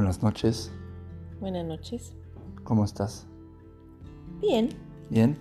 [0.00, 0.72] Buenas noches.
[1.40, 2.14] Buenas noches.
[2.64, 3.26] ¿Cómo estás?
[4.40, 4.70] Bien.
[5.10, 5.36] ¿Bien?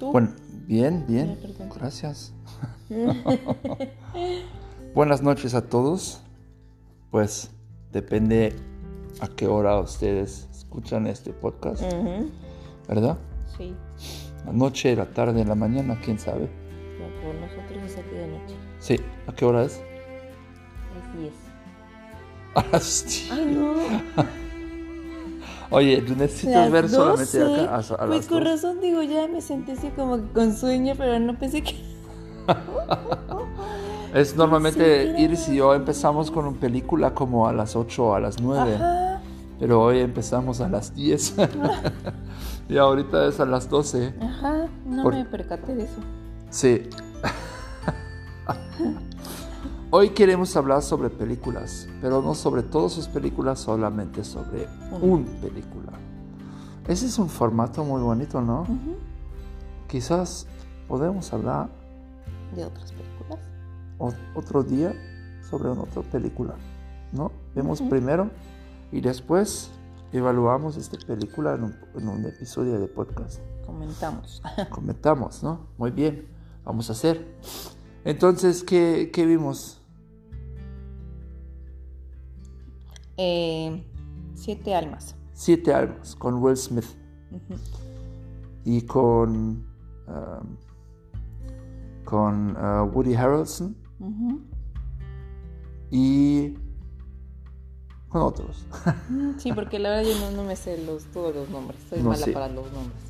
[0.00, 0.12] ¿Tú?
[0.12, 0.30] Bueno,
[0.66, 1.38] bien, bien.
[1.76, 2.32] Gracias.
[4.94, 6.22] Buenas noches a todos.
[7.10, 7.50] Pues
[7.92, 8.56] depende
[9.20, 11.82] a qué hora ustedes escuchan este podcast,
[12.88, 13.18] ¿verdad?
[13.58, 13.74] Sí.
[14.46, 16.48] La noche, la tarde, la mañana, quién sabe.
[16.98, 18.54] No, por nosotros es aquí de noche.
[18.78, 19.74] Sí, ¿a qué hora es?
[19.74, 21.47] Es 10.
[22.58, 23.32] A las 10.
[23.32, 23.74] Ay, no.
[25.70, 27.62] Oye, tú necesitas Las ver solamente 12.
[27.64, 28.50] acá a, a Pues con 12.
[28.50, 31.74] razón digo, ya me sentí así como que con sueño, pero no pensé que.
[34.14, 38.14] Es normalmente Sí, ir si yo empezamos con una película como a las 8 o
[38.14, 38.74] a las 9.
[38.76, 39.20] Ajá.
[39.60, 41.34] Pero hoy empezamos a las 10.
[42.70, 44.14] y ahorita es a las 12.
[44.22, 44.68] Ajá.
[44.86, 46.00] No Por- me percaté de eso.
[46.48, 46.82] Sí.
[49.90, 54.68] Hoy queremos hablar sobre películas, pero no sobre todas sus películas, solamente sobre
[55.00, 55.92] un película.
[56.86, 58.66] Ese es un formato muy bonito, ¿no?
[59.88, 60.46] Quizás
[60.86, 61.68] podemos hablar
[62.54, 63.38] De otras películas.
[63.98, 64.94] o- otro día
[65.48, 66.54] sobre una otra película,
[67.12, 67.32] ¿no?
[67.54, 68.30] Vemos primero
[68.92, 69.70] y después
[70.12, 73.40] evaluamos esta película en un, en un episodio de podcast.
[73.64, 74.42] Comentamos.
[74.70, 75.60] Comentamos, ¿no?
[75.78, 76.26] Muy bien,
[76.64, 77.26] vamos a hacer.
[78.04, 79.77] Entonces, ¿qué, qué vimos?
[83.18, 83.84] Eh,
[84.34, 85.14] siete almas.
[85.34, 86.86] Siete almas con Will Smith
[88.64, 89.64] y con,
[90.06, 90.56] um,
[92.04, 93.76] con uh, Woody Harrelson
[95.90, 96.54] y
[98.08, 98.66] con otros.
[99.10, 101.80] Mm, Sí, porque la verdad yo no, no me sé los, todos los nombres.
[101.88, 102.32] Soy No, mala sí.
[102.32, 103.02] para los nombres.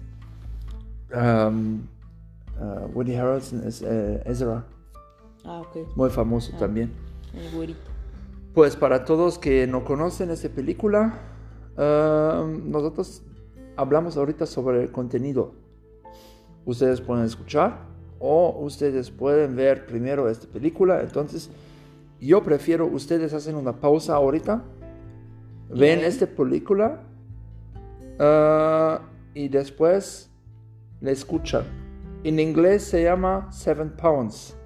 [1.15, 1.81] Um,
[2.61, 4.65] uh, Woody Harrelson es eh, Ezra,
[5.45, 5.97] Ah, ok.
[5.97, 6.59] muy famoso Ah.
[6.59, 6.93] también.
[7.34, 7.88] El güerito.
[8.59, 11.20] Pues para todos que no conocen esta película,
[11.77, 13.22] um, nosotros
[13.77, 15.55] hablamos ahorita sobre el contenido.
[16.65, 17.87] Ustedes pueden escuchar
[18.19, 21.00] o ustedes pueden ver primero esta película.
[21.03, 21.50] Entonces,
[22.21, 24.65] yo prefiero ustedes hacen una pausa ahorita,
[25.71, 27.05] ven esta película
[28.19, 29.03] ah,
[29.34, 30.32] y después
[31.00, 31.62] la escuchan.
[32.25, 34.56] En inglés se llama Seven Pounds.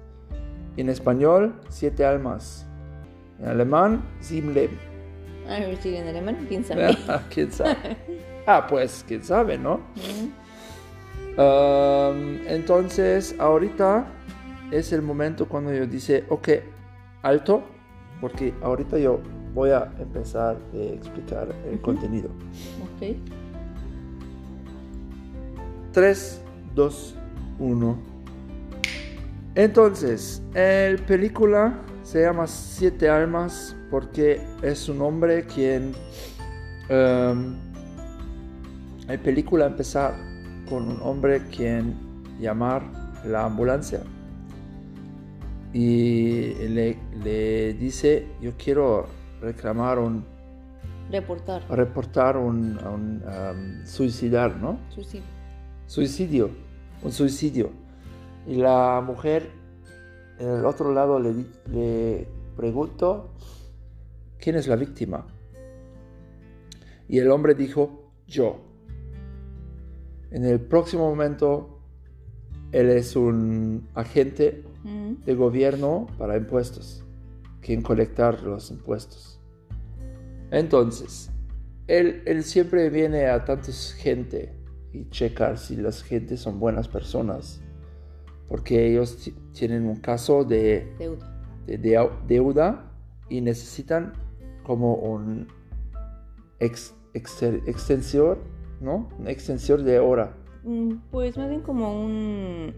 [0.77, 2.65] En español, Siete Almas.
[3.43, 4.79] En alemán, Sieben Leben.
[5.47, 6.97] A ver si en alemán, quién sabe.
[7.29, 7.75] ¿Quién sabe?
[8.45, 9.79] Ah, pues, quién sabe, ¿no?
[11.37, 14.05] Um, entonces, ahorita
[14.69, 16.49] es el momento cuando yo dice, ok,
[17.21, 17.63] alto,
[18.19, 19.21] porque ahorita yo
[19.53, 22.27] voy a empezar a explicar el contenido.
[22.97, 23.15] ok.
[25.93, 26.41] 3,
[26.75, 27.15] 2,
[27.59, 27.97] 1.
[29.55, 35.93] Entonces, el película se llama Siete Almas porque es un hombre quien...
[36.89, 37.55] em,
[39.07, 40.13] el película empezar
[40.69, 41.95] con un hombre quien
[42.39, 42.83] llamar
[43.25, 44.01] la ambulancia
[45.73, 49.07] y le, le dice yo quiero
[49.41, 50.23] reclamar un
[51.11, 51.61] Reportar.
[51.69, 55.25] reportar un, un, um, suicidar no Suicidio.
[55.85, 56.49] suicidio,
[57.03, 57.71] un suicidio.
[58.47, 59.49] Y la mujer
[60.43, 61.33] en el otro lado le,
[61.71, 63.31] le preguntó,
[64.37, 65.25] ¿quién es la víctima?
[67.07, 68.57] Y el hombre dijo, yo.
[70.31, 71.79] En el próximo momento,
[72.71, 77.05] él es un agente Mm, de gobierno para impuestos,
[77.61, 79.39] quien colectar los impuestos.
[80.51, 81.29] Entonces,
[81.87, 84.53] él, él siempre viene a tantos gente
[84.91, 87.61] y checar si las gentes son buenas personas,
[88.47, 91.45] porque ellos ti- tienen un caso de, Deuda.
[91.65, 92.91] de deu- deuda
[93.29, 94.13] y necesitan
[94.63, 95.47] como un
[96.59, 98.37] ex, extensor,
[98.81, 99.09] ¿no?
[99.19, 100.35] Un extensor de hora.
[100.63, 102.73] Mm, Pues más bien como un.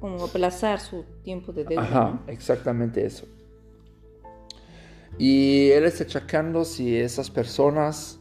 [0.00, 1.82] Como aplazar su tiempo de deuda.
[1.82, 2.32] Ajá, ¿no?
[2.32, 3.26] exactamente eso.
[5.18, 8.20] Y él está checando si esas personas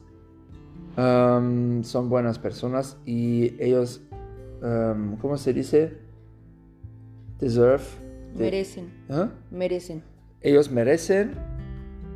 [0.98, 4.02] um, son buenas personas y ellos,
[4.62, 5.98] um, ¿cómo se dice?
[7.40, 7.84] Deserve.
[8.34, 8.90] de- Merecen.
[9.10, 9.30] ¿Ah?
[9.52, 10.04] Merecen.
[10.42, 11.32] Ellos merecen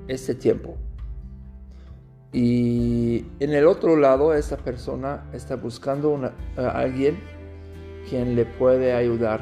[0.07, 0.75] este tiempo.
[2.31, 7.17] Y en el otro lado, esta persona está buscando una- a alguien
[8.09, 9.41] quien le puede ayudar.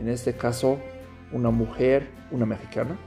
[0.00, 0.78] En este caso,
[1.32, 2.98] una mujer, una mexicana,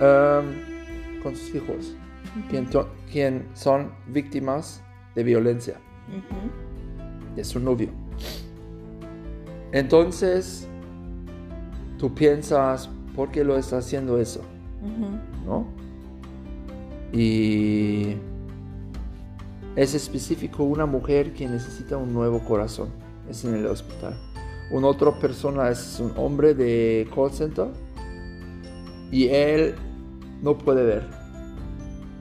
[0.00, 1.94] um, con sus hijos,
[2.50, 4.82] quien, to- quien son víctimas
[5.14, 5.76] de violencia
[7.36, 7.90] de su novio.
[9.72, 10.66] Entonces,
[11.98, 14.40] tú piensas, ¿por qué lo está haciendo eso?
[15.44, 15.66] ¿No?
[17.12, 18.14] Y
[19.76, 22.88] es específico una mujer que necesita un nuevo corazón.
[23.28, 24.14] Es en el hospital.
[24.70, 27.68] Una otra persona es un hombre de call center
[29.10, 29.74] y él
[30.42, 31.08] no puede ver.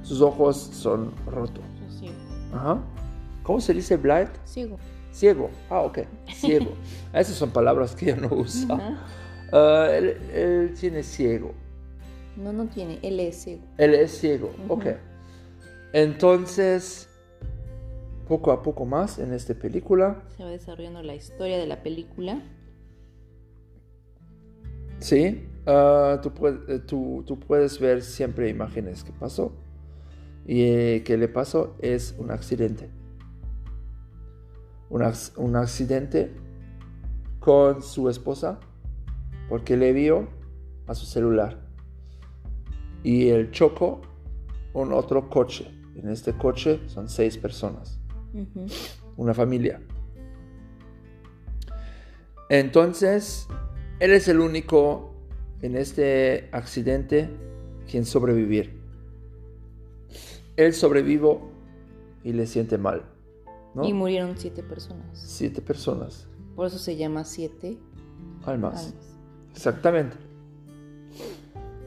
[0.04, 1.64] Sus ojos son rotos.
[2.54, 2.80] Ajá.
[3.44, 4.30] ¿Cómo se dice blind?
[5.18, 5.50] Ciego.
[5.68, 6.00] Ah, ok.
[6.31, 6.74] Ciego.
[7.12, 8.78] Esas son palabras que yo no uso.
[9.52, 11.54] Ah, él, él tiene ciego.
[12.36, 13.00] No, no tiene.
[13.02, 13.64] Él es ciego.
[13.80, 14.54] Él es ciego.
[14.66, 14.74] Ujú.
[14.74, 14.86] Ok.
[15.92, 17.10] Entonces,
[18.28, 20.22] poco a poco más en esta película.
[20.38, 22.44] Se va desarrollando la historia de la película.
[25.00, 25.48] Sí.
[25.66, 29.52] ah, tú, puedes, eh, tú, tú puedes ver siempre imágenes que pasó.
[30.46, 32.97] Y eh, que le pasó es un accidente.
[34.89, 36.31] Un, ac- un accidente
[37.39, 38.60] con su esposa
[39.50, 40.28] porque le vio
[40.88, 41.60] a su celular.
[43.04, 44.01] Y el chocó
[44.74, 45.72] un otro coche.
[45.95, 48.00] En este coche son seis personas,
[49.16, 49.81] una familia.
[52.50, 53.48] Entonces,
[54.00, 55.13] él es el único
[55.62, 57.30] en este accidente
[57.90, 58.80] quien sobrevivir.
[60.56, 61.50] Él sobrevivo
[62.24, 63.04] y le siente mal.
[63.78, 63.88] ¿No?
[63.88, 65.06] Y murieron siete personas.
[65.14, 67.78] Siete personas, Por eso se llama siete
[68.44, 68.88] almas.
[68.88, 69.12] almas.
[69.52, 70.18] Exactamente.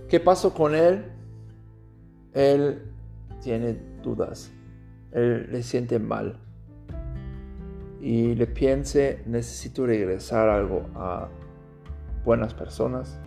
[0.08, 1.04] ¿Qué pasó con él?
[2.32, 2.82] Él
[3.42, 4.52] tiene dudas.
[5.12, 6.38] Él le siente mal.
[8.00, 11.28] Y le piense, necesito regresar algo a
[12.24, 13.18] buenas personas.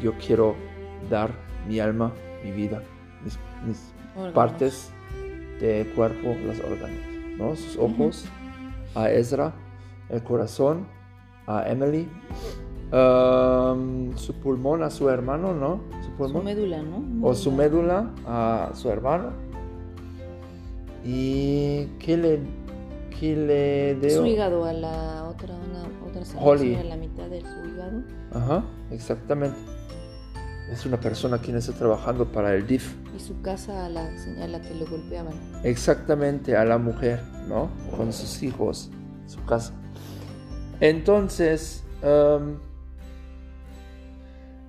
[0.00, 0.54] Yo quiero
[1.10, 1.30] dar
[1.68, 2.12] mi alma,
[2.44, 2.82] mi vida,
[3.64, 3.92] mis,
[4.32, 4.90] partes
[5.60, 7.00] de cuerpo, los órganos,
[7.38, 7.56] ¿no?
[7.56, 8.24] Sus ojos
[8.94, 9.52] a Ezra,
[10.08, 10.86] el corazón
[11.46, 12.08] a Emily,
[12.92, 15.80] am, su pulmón a su hermano, ¿no?
[16.00, 16.44] Su Su pulmón.
[16.44, 17.26] médula, ¿no?
[17.26, 19.30] o su médula a su hermano.
[21.04, 22.40] ¿Y qué le,
[23.18, 24.20] qué le dio?
[24.22, 26.74] Su hígado a la otra, una, otra Holly.
[26.74, 28.02] a la mitad de su hígado.
[28.32, 29.56] Ajá, exactamente.
[30.72, 32.92] Es una persona quien está trabajando para el DIF.
[33.16, 34.06] Y su casa a la,
[34.42, 35.32] a la que lo golpeaban.
[35.64, 37.70] Exactamente a la mujer, ¿no?
[37.96, 38.90] Con sus hijos,
[39.26, 39.72] su casa.
[40.80, 41.82] Entonces,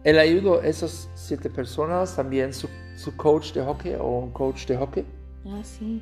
[0.03, 4.65] él ayudó a esas siete personas, también su, su coach de hockey o un coach
[4.67, 5.05] de hockey,
[5.45, 6.01] Ah, sí.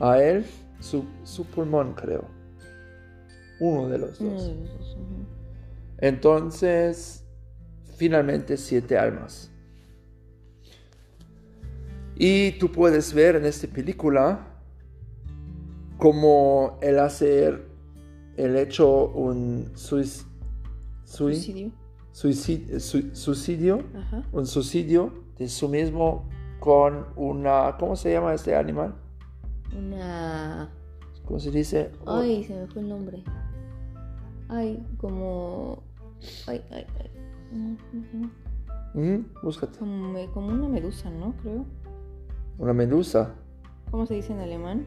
[0.00, 0.44] a él,
[0.80, 2.24] su, su pulmón, creo.
[3.60, 4.46] Uno de los Uno dos.
[4.48, 4.96] de los dos.
[5.98, 7.24] Entonces,
[7.96, 9.50] finalmente siete almas.
[12.16, 14.46] Y tú puedes ver en esta película
[15.98, 17.66] cómo el hacer,
[18.36, 20.24] el hecho un suic-
[21.04, 21.72] sui- Suicidio.
[22.12, 24.22] suicidio, su- suicidio, Ajá.
[24.32, 26.28] un suicidio de su mismo
[26.60, 28.94] con una, ¿cómo se llama este animal?
[29.76, 30.70] Una.
[31.24, 31.90] ¿Cómo se dice?
[32.06, 33.24] Ay, se me fue el nombre.
[34.48, 35.82] Ay, como.
[36.46, 37.10] Ay, ay, ay.
[37.52, 38.30] No, ¿cómo se llama?
[38.94, 39.78] Ujú, búscate.
[39.78, 41.34] Como, como una medusa, ¿no?
[41.42, 41.64] Creo.
[42.58, 43.34] Una medusa.
[43.90, 44.86] ¿Cómo se dice en alemán?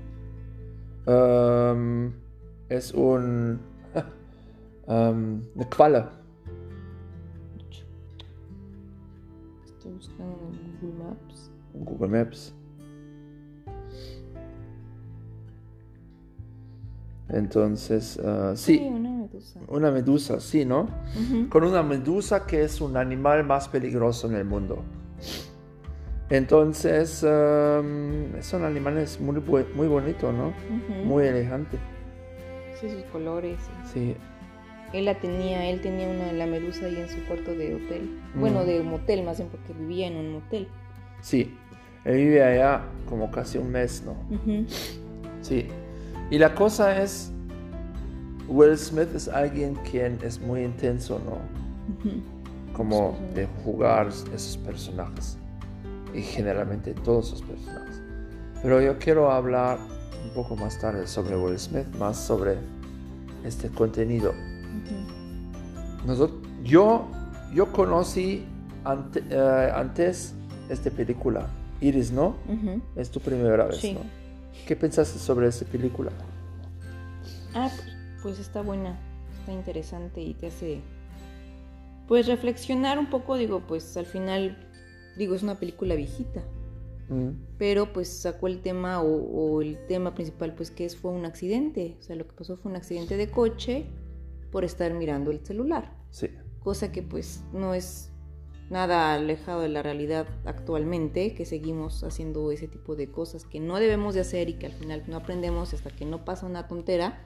[1.06, 2.12] Um,
[2.70, 3.60] es un.
[4.88, 6.12] um, una koala.
[9.66, 11.52] Estoy buscando en Google Maps.
[11.74, 12.54] Google Maps.
[17.30, 19.60] Entonces, ah, Sí, sí, una medusa.
[19.68, 20.88] una medusa, sí, ¿no?
[21.50, 24.84] Con una medusa que es un animal más peligroso en el mundo.
[26.30, 29.42] Entonces, um, son animales muy,
[29.76, 30.54] muy bonitos, ¿no?
[31.06, 31.78] Muy elegante.
[32.80, 33.58] Sí, sus colores.
[33.92, 34.16] Sí,
[34.94, 38.10] Él la tenía, él tenía una, la medusa ahí en su cuarto de hotel.
[38.36, 38.40] Mm.
[38.40, 40.68] Bueno, de motel más bien porque vivía en un motel.
[41.22, 41.56] sí.
[42.06, 44.16] Él vive allá como casi un mes, ¿no?
[45.42, 45.68] Sí.
[46.30, 47.34] Y la cosa es,
[48.48, 51.38] Will Smith es alguien quien es muy intenso, ¿no?
[52.72, 55.38] Como de jugar esos personajes.
[56.14, 58.02] Y generalmente todos esos personajes.
[58.62, 59.78] Pero yo quiero hablar
[60.24, 62.58] un poco más tarde sobre Will Smith, más sobre
[63.44, 64.34] este contenido.
[66.06, 67.08] Nosotros, yo,
[67.54, 68.46] yo conocí
[68.84, 70.34] ante- eh, antes
[70.70, 71.48] esta película,
[71.82, 72.36] Iris, ¿no?
[72.96, 73.94] Es tu primera vez, Sí.
[73.94, 74.00] ¿no?
[74.66, 76.12] ¿Qué pensaste sobre esta película?
[77.54, 78.98] Ah, pues, pues está buena,
[79.40, 80.82] está interesante y te hace
[82.08, 84.58] pues reflexionar un poco, digo, pues al final
[85.18, 86.44] digo, es una película viejita,
[87.10, 91.12] Mm, pero pues sacó el tema o, o el tema principal pues que es fue
[91.12, 93.86] un accidente, o sea, lo que pasó fue un accidente de coche
[94.52, 96.30] por estar mirando el celular, sí.
[96.60, 98.12] cosa que pues no es
[98.70, 103.78] nada alejado de la realidad actualmente, que seguimos haciendo ese tipo de cosas que no
[103.78, 107.24] debemos de hacer y que al final no aprendemos hasta que no pasa una tontera,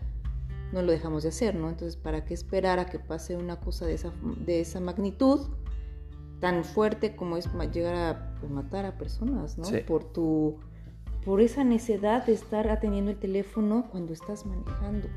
[0.72, 1.70] no lo dejamos de hacer, ¿no?
[1.70, 4.14] Entonces, ¿para qué esperar a que pase una cosa de esa,
[4.46, 5.48] de esa magnitud
[6.42, 9.68] tan fuerte como es llegar a pues, matar a personas, ¿no?
[9.88, 10.60] Por tu
[11.24, 15.08] por esa necesidad de estar atendiendo el teléfono cuando estás manejando.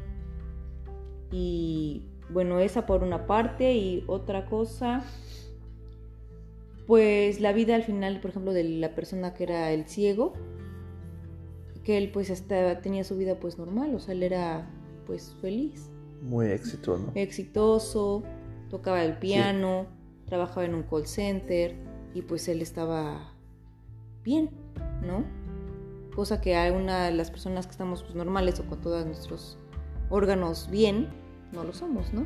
[1.32, 5.02] Y bueno, esa por una parte y otra cosa
[6.86, 10.34] pues la vida al final, por ejemplo, de la persona que era el ciego,
[11.82, 14.70] que él pues hasta tenía su vida pues normal, o sea, él era
[15.06, 15.88] pues feliz.
[16.22, 17.10] Muy exitoso.
[17.14, 18.22] Exitoso,
[18.70, 19.86] tocaba el piano,
[20.26, 21.74] trabajaba en un call center
[22.14, 23.32] y pues él estaba
[24.22, 24.50] bien,
[25.02, 25.24] ¿no?
[26.14, 29.58] Cosa que alguna de las personas que estamos pues, normales o con todos nuestros
[30.10, 31.08] órganos bien,
[31.52, 32.24] no lo somos, ¿no?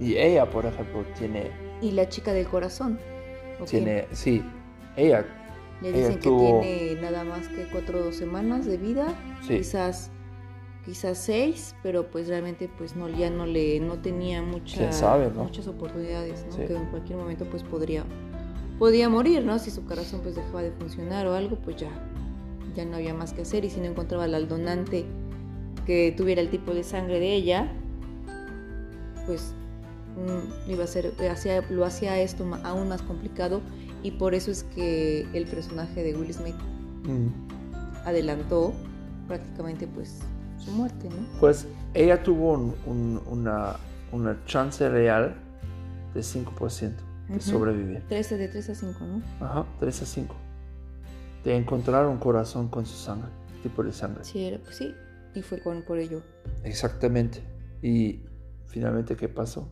[0.00, 1.50] Y ella, por ejemplo, tiene...
[1.82, 2.98] Y la chica del corazón
[3.68, 4.42] tiene, sí,
[4.96, 5.26] ella.
[5.82, 9.14] Le dicen que tiene nada más que cuatro semanas de vida,
[9.46, 10.10] quizás
[10.86, 14.90] quizás seis, pero pues realmente pues no ya no le no tenía mucha,
[15.34, 16.56] muchas oportunidades, ¿no?
[16.56, 18.04] que en cualquier momento pues podría
[18.78, 19.58] podía morir, ¿no?
[19.58, 21.90] Si su corazón pues dejaba de funcionar o algo, pues ya
[22.74, 25.04] ya no había más que hacer y si no encontraba al donante
[25.84, 27.72] que tuviera el tipo de sangre de ella,
[29.26, 29.54] pues
[30.16, 33.60] Mm, iba a ser, hacía, lo hacía esto aún más complicado
[34.02, 36.54] y por eso es que el personaje de Will Smith
[37.04, 38.06] mm.
[38.06, 38.72] adelantó
[39.28, 40.20] prácticamente pues
[40.72, 41.40] muerte, ¿no?
[41.40, 43.76] Pues ella tuvo una,
[44.12, 45.34] una, chance real
[46.14, 46.92] de 5%
[47.28, 48.02] de sobrevivir.
[48.08, 49.22] 13 de 3 a 5, ¿no?
[49.44, 50.34] Ajá, 3 a 5.
[51.44, 53.28] De encontrar un corazón con su sangre,
[53.62, 54.24] tipo de sangre.
[54.24, 54.94] Sí, era, pues sí,
[55.34, 56.22] y fue con, por ello.
[56.64, 57.40] Exactamente.
[57.82, 58.20] Y
[58.66, 59.68] finalmente, ¿qué pasó?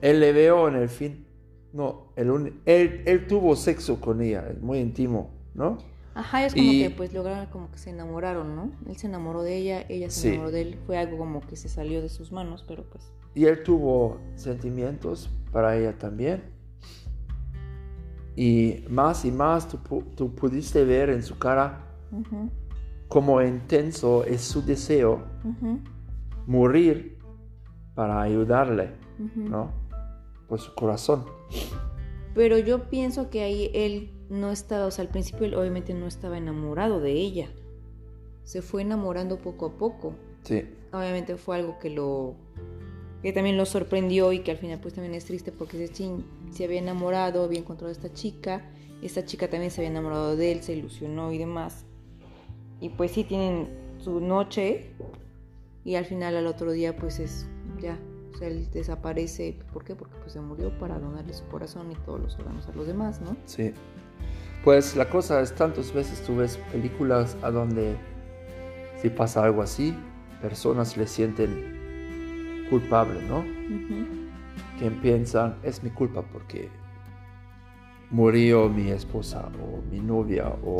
[0.00, 1.26] Él le veo en el fin.
[1.72, 5.78] No, él, él, tuvo sexo con ella, muy íntimo, ¿no?
[6.14, 8.70] Ajá, es como que pues lograron como que se enamoraron, ¿no?
[8.88, 11.68] Él se enamoró de ella, ella se enamoró de él, fue algo como que se
[11.68, 13.12] salió de sus manos, pero pues...
[13.34, 16.44] Y él tuvo sentimientos para ella también.
[18.36, 19.78] Y más y más tú,
[20.16, 21.80] tú pudiste ver en su cara
[23.08, 25.24] cómo intenso es su deseo
[26.46, 27.18] morir
[27.94, 28.90] para ayudarle,
[29.34, 29.84] ¿no?
[30.48, 31.24] por su corazón.
[32.34, 36.06] Pero yo pienso que ahí él no estaba, o sea, al principio él obviamente no
[36.06, 37.48] estaba enamorado de ella.
[38.44, 40.14] Se fue enamorando poco a poco.
[40.42, 40.64] Sí.
[40.92, 42.34] Obviamente fue algo que lo
[43.22, 46.10] que también lo sorprendió y que al final pues también es triste porque se,
[46.50, 50.52] se había enamorado, había encontrado a esta chica, esta chica también se había enamorado de
[50.52, 51.86] él, se ilusionó y demás.
[52.80, 54.90] Y pues sí tienen su noche
[55.86, 57.46] y al final al otro día pues es
[57.80, 57.98] ya
[58.34, 59.94] o sea, él desaparece, ¿por qué?
[59.94, 63.20] Porque pues se murió para donarle su corazón y todos los órganos a los demás,
[63.20, 63.36] ¿no?
[63.44, 63.72] Sí.
[64.64, 67.96] Pues la cosa es, tantas veces tú ves películas a donde
[69.02, 69.94] si pasa algo así,
[70.40, 73.44] personas le sienten culpable, ¿no?
[74.78, 76.70] Que piensan, es mi culpa porque
[78.10, 80.78] murió mi esposa o mi novia o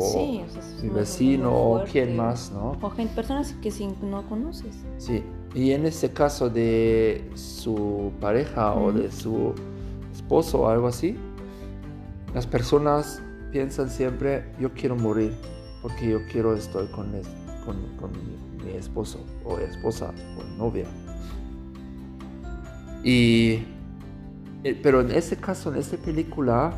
[0.81, 2.75] mi vecino o quien más, ¿no?
[2.81, 4.83] O gente, personas que no conoces.
[4.97, 5.23] Sí,
[5.53, 9.53] y en este caso de su pareja o de su
[10.11, 11.15] esposo o algo así,
[12.33, 13.21] las personas
[13.55, 15.31] piensan siempre, yo quiero morir
[15.81, 17.09] porque yo quiero estar con,
[17.63, 18.11] con, con
[18.65, 20.85] mi esposo o esposa o novia.
[23.01, 23.63] Y,
[24.65, 26.73] eh, pero en este caso, en esta película,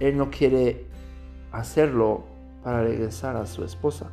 [0.00, 0.84] él no quiere
[1.52, 2.24] hacerlo
[2.64, 4.10] para regresar a su esposa.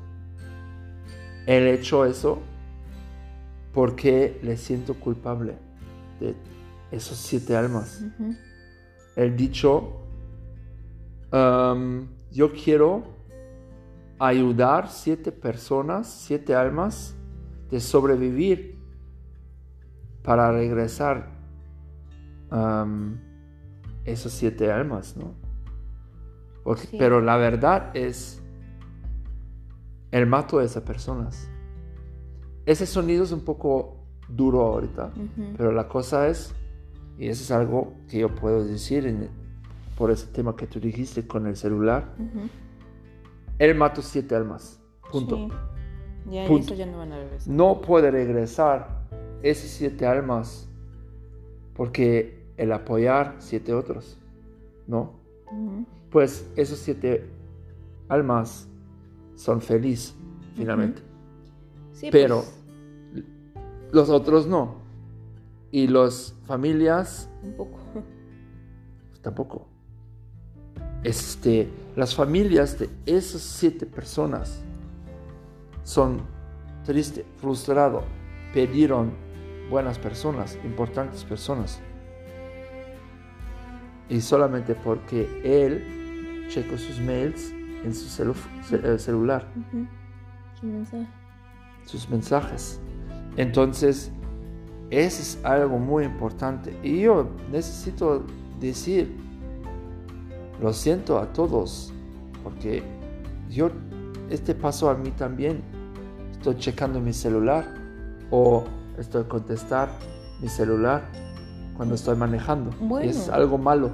[1.47, 2.43] Él hecho eso
[3.73, 5.55] porque le siento culpable
[6.19, 6.35] de
[6.91, 8.03] esos siete almas.
[9.15, 10.01] El dicho,
[11.31, 13.03] um, yo quiero
[14.19, 17.15] ayudar siete personas, siete almas,
[17.69, 18.77] de sobrevivir
[20.23, 21.31] para regresar
[22.51, 23.17] um,
[24.05, 25.33] esos siete almas, ¿no?
[26.97, 28.41] Pero la verdad es,
[30.11, 31.49] el mato de esas personas.
[32.65, 35.11] Ese sonido es un poco duro ahorita,
[35.57, 36.53] pero la cosa es,
[37.17, 39.05] y eso es algo que yo puedo decir
[40.01, 42.15] por ese tema que tú dijiste con el celular,
[43.59, 44.81] él mató siete almas,
[45.11, 45.47] punto.
[46.27, 47.53] Ya, Eso ya no van a regresar.
[47.53, 49.05] No puede regresar
[49.43, 50.67] esas siete almas
[51.75, 54.17] porque el apoyar siete otros,
[54.87, 55.19] ¿no?
[56.09, 57.29] pues esos siete
[58.09, 58.67] almas
[59.35, 60.15] son felices
[60.55, 61.03] finalmente.
[62.11, 62.43] Pero
[63.13, 63.23] pues.
[63.91, 64.81] los otros no.
[65.69, 67.29] Y las familias...
[67.43, 67.77] Un poco.
[69.21, 69.70] tampoco.
[71.03, 74.61] Este, las familias de esas siete personas
[75.83, 76.21] son
[76.85, 78.03] tristes, frustrados,
[78.53, 79.11] pidieron
[79.69, 81.79] buenas personas, importantes personas.
[84.09, 87.51] Y solamente porque él checó sus mails
[87.83, 88.33] en su
[88.71, 89.47] eh, celular.
[91.85, 92.79] Sus mensajes.
[93.37, 94.11] Entonces,
[94.89, 96.77] eso es algo muy importante.
[96.83, 98.25] Y yo necesito
[98.59, 99.15] decir,
[100.61, 101.91] lo siento a todos,
[102.43, 102.83] porque
[103.49, 103.69] yo,
[104.29, 105.61] este paso a mí también,
[106.31, 107.65] estoy checando mi celular
[108.29, 108.63] o
[108.97, 109.89] estoy contestar
[110.41, 111.03] mi celular
[111.75, 112.71] cuando estoy manejando.
[113.01, 113.91] es algo malo.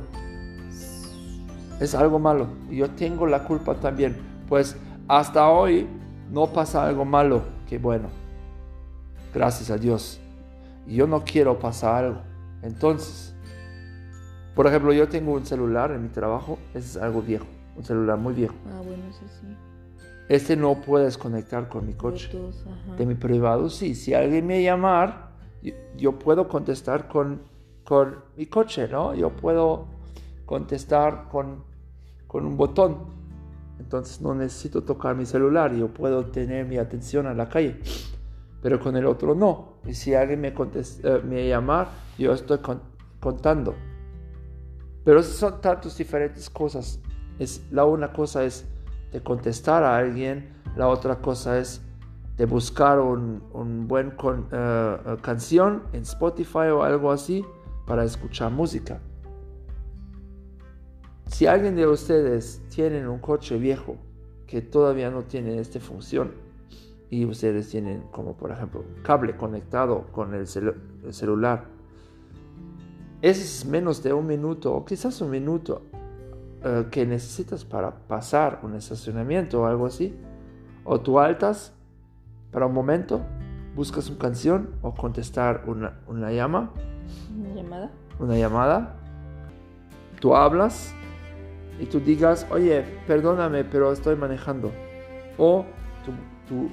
[1.80, 2.48] Es algo malo.
[2.70, 4.18] Y yo tengo la culpa también.
[4.48, 4.76] Pues
[5.08, 5.88] hasta hoy
[6.32, 7.44] no pasa algo malo.
[7.68, 8.10] Que bueno.
[9.34, 10.20] Gracias a Dios.
[10.86, 12.22] Y yo no quiero pasar algo.
[12.62, 13.36] Entonces,
[14.58, 16.58] por ejemplo, yo tengo un celular en mi trabajo.
[16.74, 17.46] Ese es algo viejo.
[17.76, 18.56] Un celular muy viejo.
[18.66, 19.56] Ah, bueno, sí, sí.
[20.30, 22.32] Este no puedes conectar con mi coche.
[22.98, 23.94] de mi privado, sí.
[23.94, 25.30] Si alguien me llamar,
[25.96, 27.44] yo, puedo contestar con,
[27.84, 29.14] con mi coche, ¿no?
[29.14, 29.90] Yo puedo
[30.48, 31.64] contestar con,
[32.26, 33.16] con un botón.
[33.78, 35.72] Entonces no necesito tocar mi celular.
[35.76, 37.80] Yo puedo tener mi atención a la calle.
[38.64, 39.74] Pero con el otro no.
[39.86, 42.58] Y si alguien me, contesta, eh, me llamar, yo estoy
[43.20, 43.76] contando.
[45.08, 47.00] Pero son tantas diferentes cosas.
[47.40, 48.66] Es, la una cosa es
[49.14, 51.82] de contestar a alguien, la otra cosa es
[52.36, 57.46] de buscar un, un eh, eh, canción en Spotify o algo así
[57.86, 59.00] para escuchar música.
[61.28, 63.96] Si alguien de ustedes tiene un coche viejo
[64.46, 66.34] que todavía no tiene esta función
[67.10, 71.77] y ustedes tienen como por ejemplo cable conectado con el celular,
[73.22, 75.82] es menos de un minuto o quizás un minuto
[76.64, 80.16] eh, que necesitas para pasar un estacionamiento o algo así,
[80.84, 81.74] o tú altas
[82.52, 83.22] para un momento,
[83.76, 86.72] buscas una canción o contestar una, una llama.
[87.38, 87.92] Una llamada.
[88.20, 88.96] Una llamada.
[90.20, 90.96] Tú hablas
[91.80, 94.72] y tú digas, oye, perdóname, pero estoy manejando.
[95.38, 95.66] O
[96.48, 96.70] tú,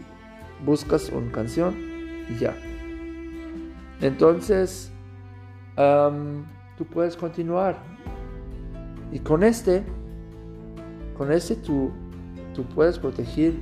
[0.65, 1.75] buscas una canción
[2.31, 2.57] y ya.
[4.01, 4.91] Entonces,
[5.77, 7.77] tú puedes continuar
[9.13, 9.85] y con este,
[11.17, 11.91] con este tú,
[12.53, 13.55] tú puedes proteger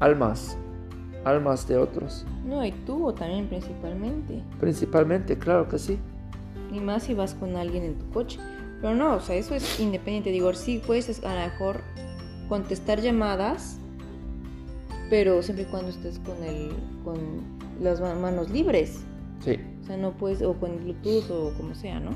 [0.00, 0.56] almas,
[1.24, 2.24] almas de otros.
[2.46, 4.42] No, y tú también principalmente.
[4.58, 5.98] Principalmente, claro que sí.
[6.72, 8.40] Y más si vas con alguien en tu coche.
[8.80, 10.30] Pero no, o sea, eso es independiente.
[10.30, 11.82] Digo, sí puedes a lo mejor
[12.48, 13.78] contestar llamadas,
[15.10, 16.72] pero siempre y cuando estés con el,
[17.04, 17.18] con
[17.80, 19.04] las manos libres.
[19.40, 19.58] Sí.
[19.92, 22.10] O sea, no puedes, o con Bluetooth o como sea, ¿no?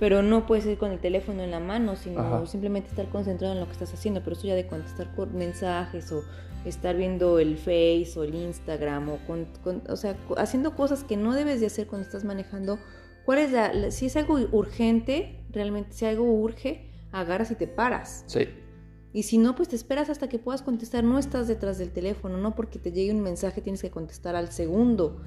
[0.00, 3.60] pero no puedes ir con el teléfono en la mano, sino simplemente estar concentrado en
[3.60, 6.24] lo que estás haciendo, pero eso ya de contestar por mensajes o
[6.64, 9.46] estar viendo el Face o el Instagram o, con,
[9.86, 12.78] o sea, haciendo cosas que no debes de hacer cuando estás manejando.
[13.26, 18.24] ¿Cuál es la, si es algo urgente, realmente si algo urge, agarras y te paras.
[18.26, 18.48] Sí.
[19.12, 21.04] Y si no, pues te esperas hasta que puedas contestar.
[21.04, 24.50] No estás detrás del teléfono, no porque te llegue un mensaje tienes que contestar al
[24.50, 25.20] segundo.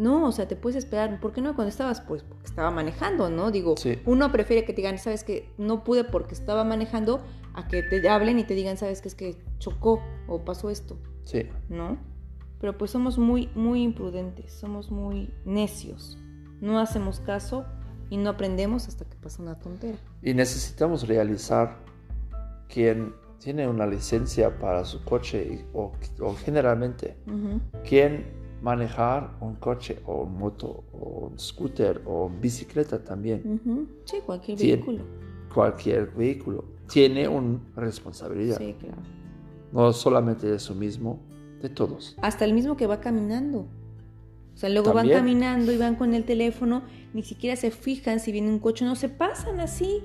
[0.00, 1.20] No, o sea, te puedes esperar.
[1.20, 2.00] ¿Por qué no cuando estabas?
[2.00, 3.50] Pues porque estaba manejando, ¿no?
[3.50, 3.74] Digo,
[4.06, 7.20] uno prefiere que te digan, sabes que no pude porque estaba manejando,
[7.52, 10.96] a que te hablen y te digan, sabes que es que chocó o pasó esto.
[11.24, 11.46] Sí.
[11.68, 11.98] ¿No?
[12.62, 16.16] Pero pues somos muy, muy imprudentes, somos muy necios.
[16.62, 17.66] No hacemos caso
[18.08, 19.98] y no aprendemos hasta que pasa una tontera.
[20.22, 21.76] Y necesitamos realizar
[22.70, 25.92] quien tiene una licencia para su coche o,
[26.42, 27.18] generalmente
[27.86, 33.60] quien manejar un coche o un moto o un scooter o bicicleta también.
[34.04, 35.02] Sí, cualquier vehículo.
[35.52, 38.58] Cualquier vehículo tiene una responsabilidad.
[38.58, 39.02] Sí, claro.
[39.72, 41.20] No solamente de eso mismo,
[41.62, 42.16] de todos.
[42.20, 43.66] Hasta el mismo que va caminando.
[44.54, 46.82] O sea, luego van caminando y van con el teléfono,
[47.14, 50.02] ni siquiera se fijan si viene un coche, no se pasan así.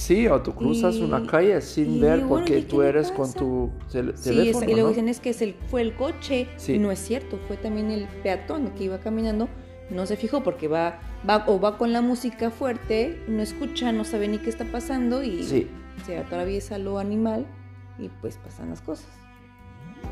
[0.00, 4.16] Sí, o tú cruzas una calle sin ver porque tú eres con tu teléfono.
[4.16, 6.48] Sí, y luego dicen es que es el, fue el coche.
[6.66, 9.50] Y no es cierto, fue también el peatón que iba caminando.
[9.90, 14.04] No se fijó porque va, va o va con la música fuerte, no escucha, no
[14.04, 17.44] sabe ni qué está pasando y se atraviesa lo animal
[17.98, 19.10] y pues pasan las cosas.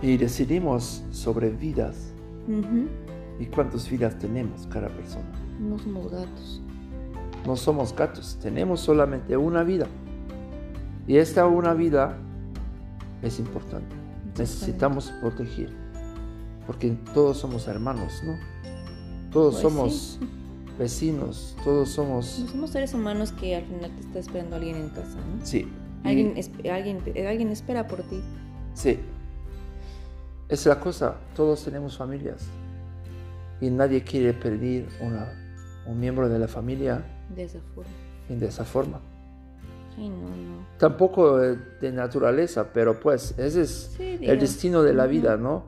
[0.02, 2.12] Y decidimos sobre vidas.
[3.40, 5.32] ¿Y cuántas vidas tenemos cada persona?
[5.58, 6.60] No somos gatos.
[7.48, 9.86] No somos gatos, tenemos solamente una vida.
[11.06, 12.18] Y esta una vida
[13.22, 13.96] es importante.
[14.36, 15.70] Necesitamos proteger.
[16.66, 18.34] Porque todos somos hermanos, ¿no?
[19.32, 20.18] Todos pues somos
[20.78, 22.26] vecinos, todos somos...
[22.26, 25.46] somos seres humanos que al final te está esperando alguien en casa, ¿no?
[25.46, 25.66] Sí.
[26.04, 26.34] Alguien,
[26.70, 28.20] alguien, alguien espera por ti.
[28.74, 28.98] Sí.
[30.50, 32.46] Es la cosa, todos tenemos familias
[33.58, 35.32] y nadie quiere perder una,
[35.86, 37.02] un miembro de la familia
[37.34, 37.92] de esa forma.
[38.28, 39.00] de esa forma.
[39.94, 40.66] Sí, no, no.
[40.78, 45.64] Tampoco de naturaleza, pero pues ese es el destino de la vida, ¿no?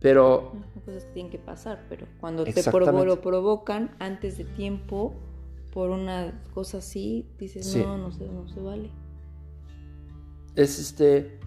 [0.00, 0.52] Pero...
[0.84, 5.14] Cosas que tienen que pasar, pero cuando te lo provocan antes de tiempo
[5.72, 8.90] por una cosa así, dices, no, no se, no se vale.
[10.54, 11.40] Es este...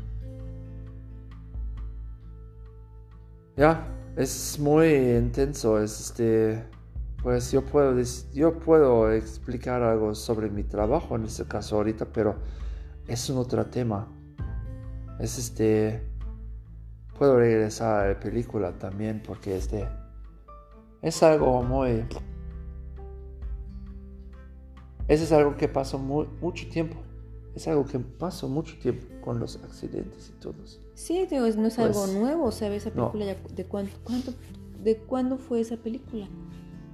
[3.56, 6.64] Ya, es muy intenso, es este...
[7.28, 7.94] Pues yo puedo,
[8.34, 12.38] yo puedo explicar algo sobre mi trabajo en este caso ahorita, pero
[13.06, 14.08] es un otro tema.
[15.20, 16.08] Es este...
[17.20, 19.90] Puedo regresar a la película también porque este...
[21.02, 22.06] Es algo muy...
[25.10, 26.96] Ese es algo que pasó mucho tiempo.
[27.54, 30.80] Es algo que pasó mucho tiempo con los accidentes y todos.
[30.94, 32.86] Sí, no es algo pues, nuevo, ¿sabes?
[32.86, 34.34] Esa película de cuánto, cuánto,
[34.82, 36.30] de cuándo fue esa película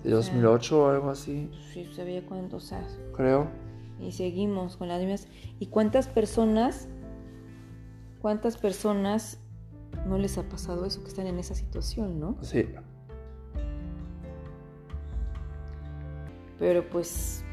[0.03, 1.49] de 2008 o algo así.
[1.71, 2.85] Sí, sabía cuánto, o sea.
[3.15, 3.47] Creo.
[3.99, 5.27] Y seguimos con las mismas.
[5.59, 6.87] ¿Y cuántas personas,
[8.21, 9.39] cuántas personas
[10.07, 12.37] no les ha pasado eso, que están en esa situación, no?
[12.41, 12.67] Sí.
[16.59, 17.43] Pero pues,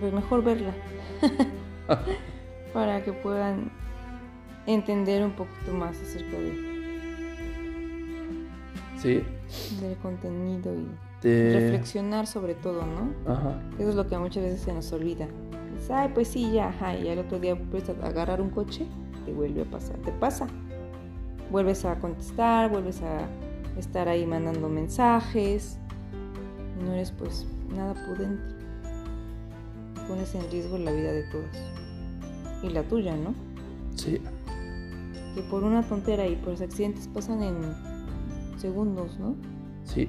[0.00, 0.74] pues mejor verla.
[2.72, 3.70] Para que puedan
[4.66, 6.76] entender un poquito más acerca de...
[8.96, 9.22] Sí.
[9.80, 10.86] Del contenido y
[11.22, 13.32] Reflexionar sobre todo, ¿no?
[13.32, 13.60] Ajá.
[13.78, 15.26] Eso es lo que muchas veces se nos olvida.
[15.90, 18.86] Ay, pues sí, ya, ajá, y al otro día vuelves a agarrar un coche,
[19.24, 20.46] te vuelve a pasar, te pasa.
[21.50, 23.26] Vuelves a contestar, vuelves a
[23.78, 25.78] estar ahí mandando mensajes,
[26.80, 28.42] y no eres pues nada prudente.
[30.08, 31.56] Pones en riesgo la vida de todos.
[32.62, 33.34] Y la tuya, ¿no?
[33.94, 34.20] Sí.
[35.34, 37.56] Que por una tontera y por los accidentes pasan en
[38.58, 39.36] segundos, ¿no?
[39.86, 40.08] Sí.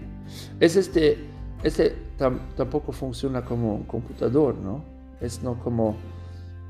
[0.59, 1.17] Es este,
[1.63, 4.83] este tampoco funciona como un computador, ¿no?
[5.21, 5.95] Es no como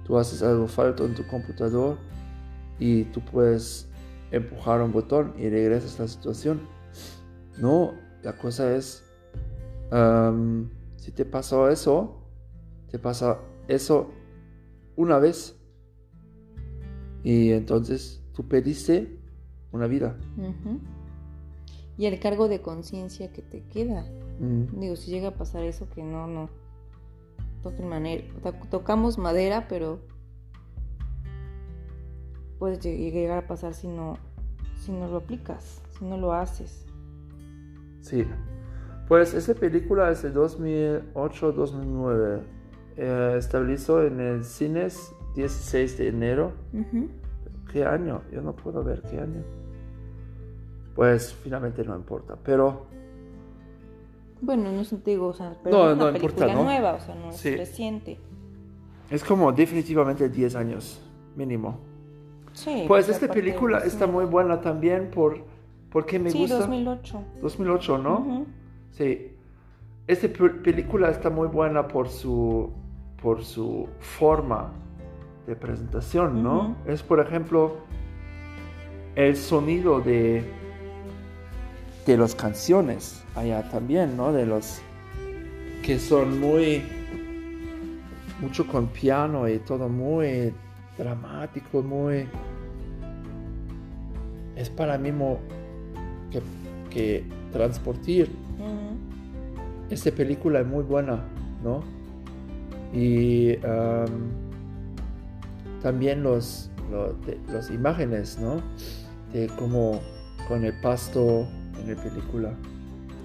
[0.06, 1.98] tú haces algo falto en tu computador
[2.80, 3.88] y tú puedes
[4.32, 6.62] empujar un botón y regresas a la situación.
[7.58, 7.94] No,
[8.24, 9.04] la cosa es,
[10.98, 12.22] si te pasó eso,
[12.92, 14.12] te pasa eso
[14.96, 15.56] una vez
[17.24, 19.20] y entonces tú pediste
[19.72, 20.16] una vida
[21.98, 24.06] y el cargo de conciencia que te queda.
[24.40, 24.80] Mm.
[24.80, 26.52] Digo, si llega a pasar eso, que no, no.
[27.84, 28.24] manera.
[28.70, 30.00] tocamos madera, pero
[32.60, 34.20] puede llegar a pasar si no,
[34.80, 36.86] si no lo aplicas, si no lo haces.
[38.02, 38.28] Sí.
[39.08, 42.42] Pues esa película es de 2008-2009.
[42.98, 46.52] Eh, estabilizó en el cines 16 de enero.
[47.72, 48.22] ¿Qué año?
[48.32, 49.44] Yo no puedo ver qué año
[50.98, 52.36] pues finalmente no importa.
[52.44, 52.88] Pero.
[54.42, 57.30] Bueno, no es antiguo, o sea, pero no, es una película nueva, o sea, no
[57.30, 58.20] es reciente.
[59.10, 61.00] Es como definitivamente 10 años,
[61.36, 61.80] mínimo.
[62.54, 62.86] Sí.
[62.88, 65.44] Pues esta película está muy buena también por
[65.92, 66.56] porque me gusta.
[66.56, 67.24] Sí, 2008.
[67.42, 68.46] 2008, ¿no?
[68.92, 69.34] Sí.
[70.08, 72.72] Esta película está muy buena por su
[73.22, 74.72] por su forma
[75.46, 76.76] de presentación, ¿no?
[76.88, 77.78] Es por ejemplo
[79.16, 80.44] el sonido de
[82.12, 84.32] de las canciones allá también, ¿no?
[84.32, 84.80] De los
[85.84, 86.84] que son muy,
[88.42, 90.54] mucho con piano y todo muy
[90.98, 92.28] dramático, muy...
[94.56, 95.12] Es para mí
[96.32, 96.42] que,
[96.90, 98.28] que transportar.
[99.90, 101.24] Esta película es muy buena,
[101.64, 101.84] ¿no?
[102.94, 103.56] Y
[105.82, 106.72] también los,
[107.52, 108.62] los, imágenes, ¿no?
[109.32, 110.00] De como
[110.48, 111.48] con el pasto
[111.88, 112.54] en la película.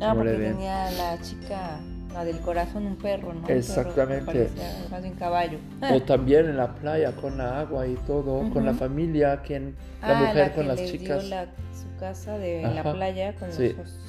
[0.01, 1.81] Ah, porque tenía la chica,
[2.13, 3.49] la del corazón, un perro, ¿no?
[3.49, 4.49] Exactamente.
[4.91, 5.59] más un caballo.
[5.93, 10.19] O también en la playa con la agua y todo, con la familia, quien, la
[10.19, 11.25] ah, mujer con las chicas.
[11.25, 11.37] Dio
[11.73, 14.03] su casa de la playa con los, hijos.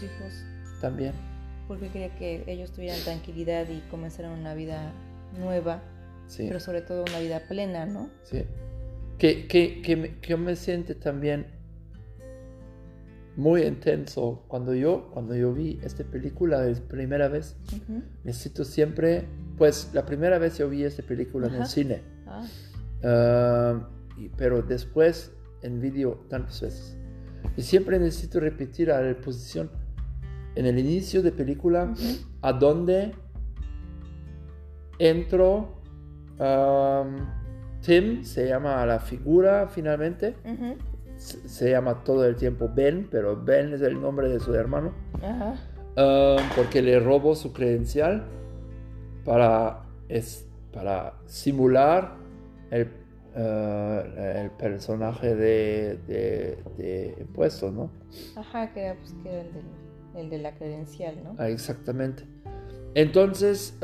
[0.81, 1.13] También.
[1.67, 4.91] Porque quería que ellos tuvieran tranquilidad y comenzaran una vida
[5.39, 5.81] nueva,
[6.27, 6.45] sí.
[6.47, 8.09] pero sobre todo una vida plena, ¿no?
[8.23, 8.43] Sí.
[9.17, 11.45] Que, que, que, que yo me siento también
[13.35, 14.43] muy intenso.
[14.47, 17.57] Cuando yo, cuando yo vi esta película la primera vez,
[18.23, 22.45] necesito siempre, pues la primera vez yo vi esta película en el cine, ah.
[23.03, 23.89] Ah,
[24.37, 26.97] pero después en vídeo tantas veces.
[27.57, 29.69] Y siempre necesito repetir a la posición
[30.55, 31.93] en el inicio de película,
[32.41, 33.13] a dónde
[34.99, 35.81] entró
[37.81, 40.35] Tim, se llama la figura finalmente.
[41.23, 44.93] Se, llama todo el tiempo Ben, pero Ben es el nombre de su hermano.
[46.55, 48.23] porque le robó su credencial
[49.23, 52.15] para, es, para simular
[52.71, 52.89] el,
[53.35, 55.97] eh, el personaje de,
[56.77, 57.89] de, impuestos, ¿no?
[58.35, 59.15] Ajá, que era, pues,
[60.15, 61.35] el, de la credencial, ¿no?
[61.37, 62.23] Ah, exactamente.
[62.95, 63.77] Entonces,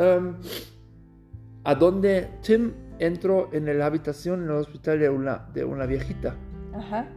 [1.63, 6.35] ¿a dónde Tim entró en la habitación en el hospital de una, de una viejita?
[6.73, 7.07] Ajá.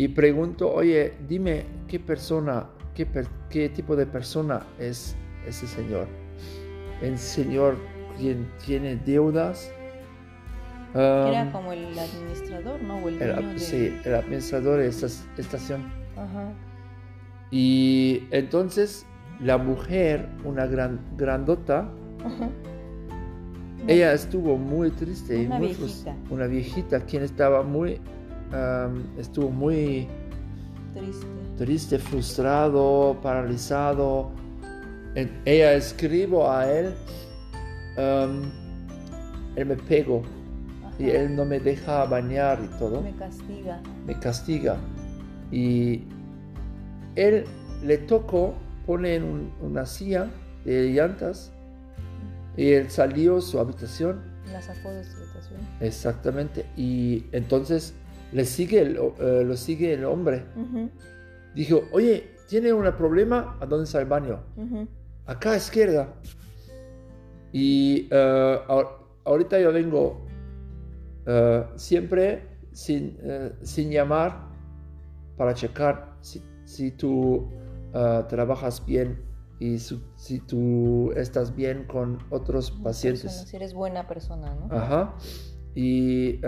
[0.00, 3.06] Y pregunto, oye, dime qué persona, qué,
[3.50, 5.14] qué tipo de persona es
[5.46, 6.06] ese señor.
[7.02, 7.76] ¿El señor
[8.16, 9.70] quien tiene deudas?
[10.94, 12.98] Era como el administrador, ¿no?
[13.58, 15.82] Sí, el administrador de esta estación.
[16.16, 16.50] Ajá.
[17.50, 19.04] Y entonces
[19.38, 21.90] la mujer, una gran grandota,
[23.86, 25.44] ella estuvo muy triste.
[25.44, 26.16] Una y muy viejita.
[26.30, 28.00] Una viejita quien estaba muy,
[29.18, 30.08] estuvo muy
[30.94, 31.26] triste.
[31.58, 34.30] triste, frustrado, paralizado.
[35.44, 36.94] ella escribo a él,
[39.56, 40.22] él me pegó
[40.98, 43.00] y él no me deja bañar y todo.
[43.00, 43.80] Me castiga.
[44.06, 44.76] Me castiga.
[45.50, 46.04] Y
[47.16, 47.44] él
[47.82, 48.54] le tocó,
[48.86, 50.28] pone en una silla
[50.64, 51.52] de llantas
[52.56, 54.20] y él salió a su habitación.
[54.52, 55.60] La sacó de su habitación.
[55.80, 56.66] Exactamente.
[56.76, 57.94] Y entonces
[58.32, 60.44] le sigue eh, lo sigue el hombre.
[61.54, 63.56] Dijo, oye, ¿tiene un problema?
[63.60, 64.40] ¿A dónde está el baño?
[65.26, 66.14] Acá a izquierda.
[67.52, 68.84] Y uh,
[69.24, 70.24] ahorita yo vengo
[71.26, 73.18] uh, siempre sin,
[73.62, 74.48] sin llamar
[75.36, 77.50] para checar si, si tú
[78.28, 79.24] trabajas bien
[79.58, 83.44] y si tú estás bien con otros pacientes.
[83.46, 84.74] si eres buena persona, ¿no?
[84.74, 85.14] Ajá.
[85.74, 86.40] Y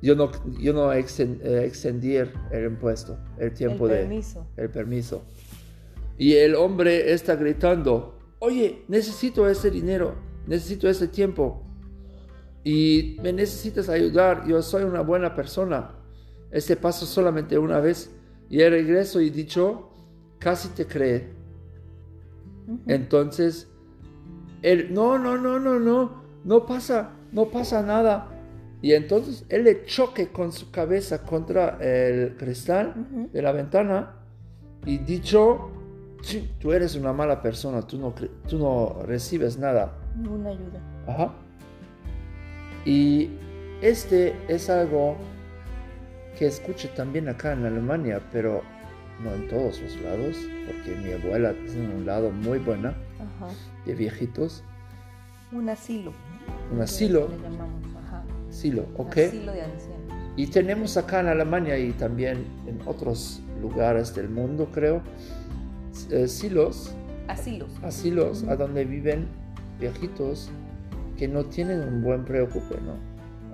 [0.00, 3.98] yo no, yo no eh, extendí el impuesto, el tiempo el de...
[4.00, 4.46] Permiso.
[4.56, 5.24] El permiso.
[6.16, 11.62] Y el hombre está gritando, oye, necesito ese dinero, necesito ese tiempo.
[12.64, 15.92] Y me necesitas ayudar, yo soy una buena persona.
[16.50, 18.10] Este paso solamente una vez.
[18.50, 19.90] Y el regreso y dicho,
[20.38, 21.28] casi te cree.
[22.86, 23.68] Entonces,
[24.62, 28.37] él, no, no, no, no, no, no pasa, no pasa nada.
[28.80, 34.14] Y entonces él le choque con su cabeza contra el cristal de la ventana
[34.86, 35.70] y dicho,
[36.60, 38.14] tú eres una mala persona, tú no,
[38.48, 39.98] tú no recibes nada.
[40.16, 40.80] Ninguna ayuda.
[41.06, 41.32] Ajá.
[42.84, 43.30] Y
[43.82, 45.16] este es algo
[46.38, 48.62] que escuché también acá en Alemania, pero
[49.22, 50.36] no en todos los lados,
[50.66, 52.94] porque mi abuela tiene un lado muy buena
[53.84, 54.62] de viejitos.
[55.50, 56.12] Un asilo.
[56.72, 57.28] Un asilo.
[57.28, 57.97] Le llamamos.
[58.58, 59.18] Asilo, ok.
[59.18, 60.34] Asilo de ancianos.
[60.36, 65.00] Y tenemos acá en Alemania y también en otros lugares del mundo, creo,
[66.10, 66.92] eh, silos.
[67.28, 67.70] Asilos.
[67.84, 69.28] Asilos, a donde viven
[69.78, 70.50] viejitos
[71.16, 72.94] que no tienen un buen preocupe, ¿no?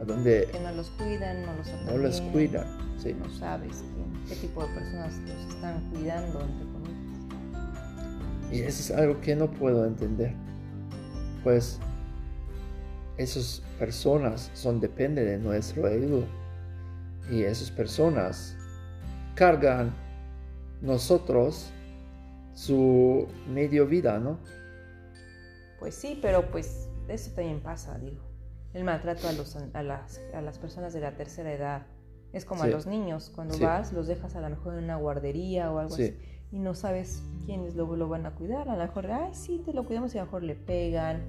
[0.00, 0.48] A donde...
[0.50, 3.12] Que no los cuidan, no los No los cuidan, sí.
[3.12, 3.84] No sabes
[4.26, 8.50] qué tipo de personas los están cuidando, entre comillas.
[8.50, 10.32] Y eso es algo que no puedo entender.
[11.42, 11.78] Pues
[13.16, 16.24] esas personas son depende de nuestro ego.
[17.30, 18.56] Y esas personas
[19.34, 19.94] cargan
[20.82, 21.70] nosotros
[22.54, 24.38] su medio vida, ¿no?
[25.78, 28.22] Pues sí, pero pues eso también pasa, digo.
[28.74, 31.86] El maltrato a, los, a, las, a las personas de la tercera edad,
[32.32, 35.70] es como a los niños, cuando vas, los dejas a lo mejor en una guardería
[35.70, 36.16] o algo así
[36.54, 38.68] y no sabes quiénes luego lo van a cuidar.
[38.68, 41.24] A lo mejor, ay, sí, te lo cuidamos y a lo mejor le pegan,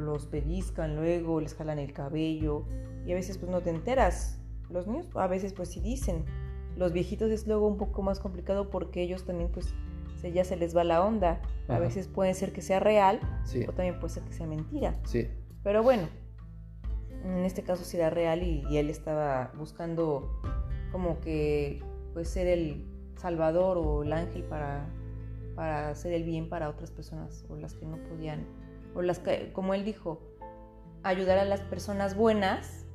[0.00, 2.64] los pellizcan luego, les jalan el cabello
[3.06, 4.40] y a veces pues no te enteras.
[4.70, 6.24] Los niños a veces pues sí dicen.
[6.76, 9.72] Los viejitos es luego un poco más complicado porque ellos también pues
[10.20, 11.40] se, ya se les va la onda.
[11.68, 13.20] A veces puede ser que sea real
[13.68, 14.98] o también puede ser que sea mentira.
[15.04, 15.28] Sí.
[15.62, 16.08] Pero bueno,
[17.24, 20.40] en este caso sí era real y, él estaba buscando
[20.92, 24.86] como que pues ser el salvador o el ángel para,
[25.56, 28.46] para hacer el bien para otras personas o las que no podían,
[28.94, 30.20] o las que, como él dijo,
[31.02, 32.86] ayudar a las personas buenas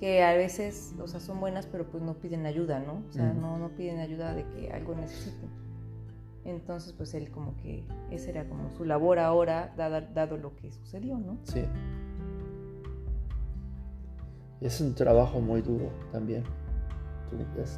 [0.00, 3.04] que a veces, o sea, son buenas pero pues no piden ayuda, ¿no?
[3.08, 5.48] O sea, no, no piden ayuda de que algo necesiten.
[6.44, 10.72] Entonces, pues él como que esa era como su labor ahora, dado, dado lo que
[10.72, 11.38] sucedió, ¿no?
[11.44, 11.64] Sí.
[14.60, 16.42] Es un trabajo muy duro también.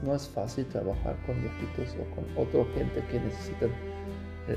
[0.02, 3.70] No es fácil trabajar con viejitos o con otra gente que necesitan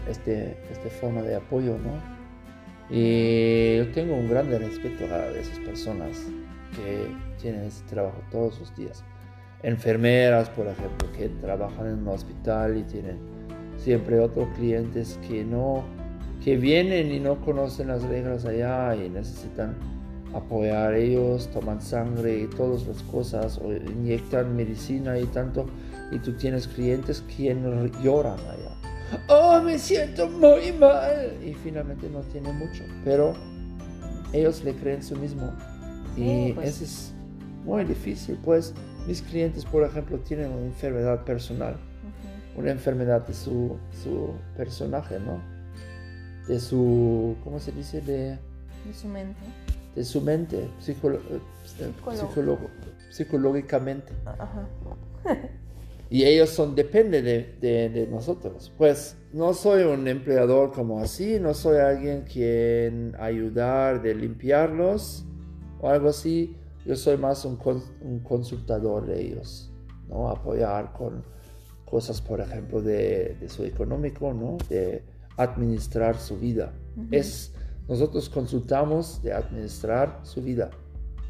[0.08, 2.17] este, esta forma de apoyo, ¿no?
[2.90, 6.18] Y yo tengo un grande respeto a esas personas
[6.76, 7.08] que
[7.42, 9.04] tienen ese trabajo todos los días.
[9.64, 13.18] Enfermeras, por ejemplo, que trabajan en un hospital y tienen
[13.78, 15.84] siempre otros clientes que no,
[16.44, 19.76] que vienen y no conocen las reglas allá y necesitan
[20.34, 25.66] apoyar a ellos, toman sangre y todas las cosas, o inyectan medicina y tanto,
[26.12, 27.56] y tú tienes clientes que
[28.02, 28.87] lloran allá
[29.28, 31.38] oh, me siento muy mal.
[31.44, 33.34] Y finalmente no tiene mucho, pero
[34.34, 35.52] ellos le creen su mismo.
[36.16, 36.70] y pues.
[36.70, 37.14] eso es
[37.64, 38.74] muy difícil, pues
[39.08, 41.78] mis clientes, por ejemplo, tienen una enfermedad personal,
[42.56, 45.42] una enfermedad de su, su, personaje, ¿no?
[46.48, 48.02] De su, ¿cómo se dice?
[48.02, 48.38] De,
[48.86, 49.40] de su mente.
[49.96, 51.42] De su mente, eh,
[53.12, 54.14] psicológicamente.
[54.26, 54.68] Ajá.
[56.10, 57.26] y ellos son dependen
[57.60, 58.72] de, nosotros.
[58.78, 65.26] Pues no soy un empleador como así, no soy alguien quien ayudar de limpiarlos
[65.82, 66.56] o algo así.
[66.86, 67.58] Yo soy más un,
[68.24, 69.72] consultador de ellos,
[70.08, 70.30] ¿no?
[70.30, 71.24] Apoyar con
[71.84, 74.58] cosas, por ejemplo, de, su económico, ¿no?
[74.70, 75.04] De
[75.36, 76.72] administrar su vida.
[77.12, 77.54] Es,
[77.90, 80.70] nosotros consultamos de administrar su vida.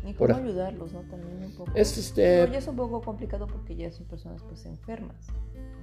[0.05, 1.01] Y cómo ayudarlos, ¿no?
[1.01, 1.71] También un poco.
[1.75, 2.47] Es este...
[2.51, 5.27] ya es un poco complicado porque ya son personas pues enfermas.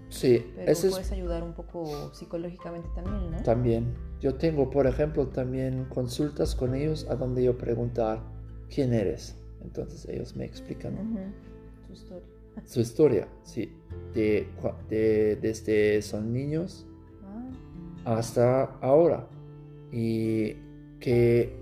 [0.08, 3.42] Sí, pero puedes ayudar un poco psicológicamente también, ¿no?
[3.42, 3.94] También.
[4.20, 8.22] Yo tengo, por ejemplo, también consultas con ellos a donde yo preguntar
[8.72, 9.36] quién eres.
[9.62, 10.96] Entonces ellos me explican
[11.86, 12.28] su historia.
[12.66, 13.72] Su historia, sí.
[14.14, 14.46] De,
[14.88, 16.86] de, desde son niños
[17.24, 18.16] ah.
[18.16, 19.26] hasta ahora.
[19.90, 20.54] Y
[21.00, 21.52] qué,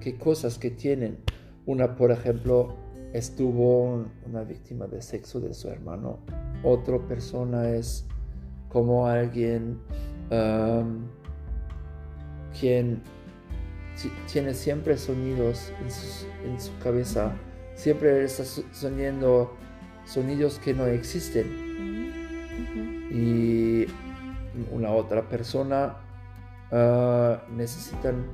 [0.00, 1.18] qué cosas que tienen
[1.66, 2.76] una, por ejemplo,
[3.12, 6.18] estuvo una víctima de sexo de su hermano.
[6.62, 8.06] Otra persona es
[8.68, 9.78] como alguien
[10.30, 11.06] um,
[12.58, 13.02] quien
[14.32, 15.72] tiene siempre sonidos
[16.44, 17.32] en su, cabeza.
[17.74, 19.54] Siempre está soñando
[20.04, 21.46] sonidos que no existen.
[23.10, 23.86] Y
[24.72, 25.96] una otra persona
[26.70, 28.26] uh, necesitan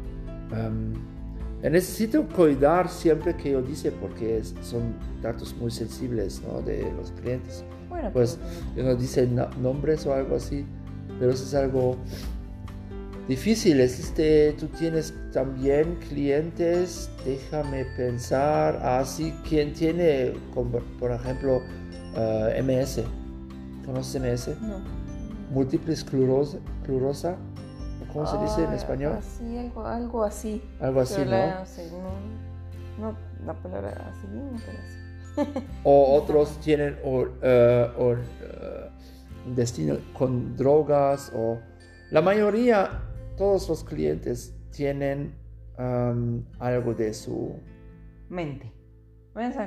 [0.53, 1.16] um,
[1.63, 6.61] necesito cuidar siempre que yo dice porque son datos muy sensibles ¿no?
[6.63, 7.65] de los clientes.
[7.89, 8.39] Bueno, pues
[8.77, 9.27] yo no dice
[9.61, 10.67] nombres o algo así,
[11.19, 11.97] pero eso es algo
[13.29, 13.81] difícil.
[13.81, 20.35] Este, tú tienes también clientes, déjame pensar, así, ah, quien tiene,
[20.99, 23.03] por ejemplo, uh, eh, MS.
[23.85, 24.61] ¿Conoces MS?
[24.61, 24.81] No.
[25.53, 27.39] Múltiple esclerosa
[28.17, 29.19] ¿Cómo se dice en español?
[29.59, 30.63] Algo, algo así.
[30.81, 33.11] Algo así, ¿no?
[33.11, 35.67] no, la palabra así mismo, pero así.
[35.85, 38.91] o otros tienen o, eh, eh,
[39.55, 41.59] destino con drogas o
[42.11, 43.03] la mayoría,
[43.37, 45.35] todos los clientes tienen
[46.59, 47.55] algo de su
[48.31, 48.73] mente.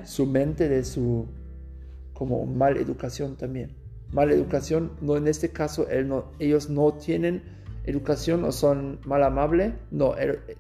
[0.06, 1.28] Su mente de su
[2.14, 3.78] como mal educación también.
[4.12, 5.86] Mal educación, no en este caso
[6.40, 10.58] ellos no tienen educación o son mal amable, no, er,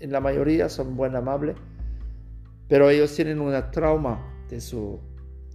[0.00, 1.54] en la mayoría son buen amable,
[2.68, 5.00] pero ellos tienen una trauma de su,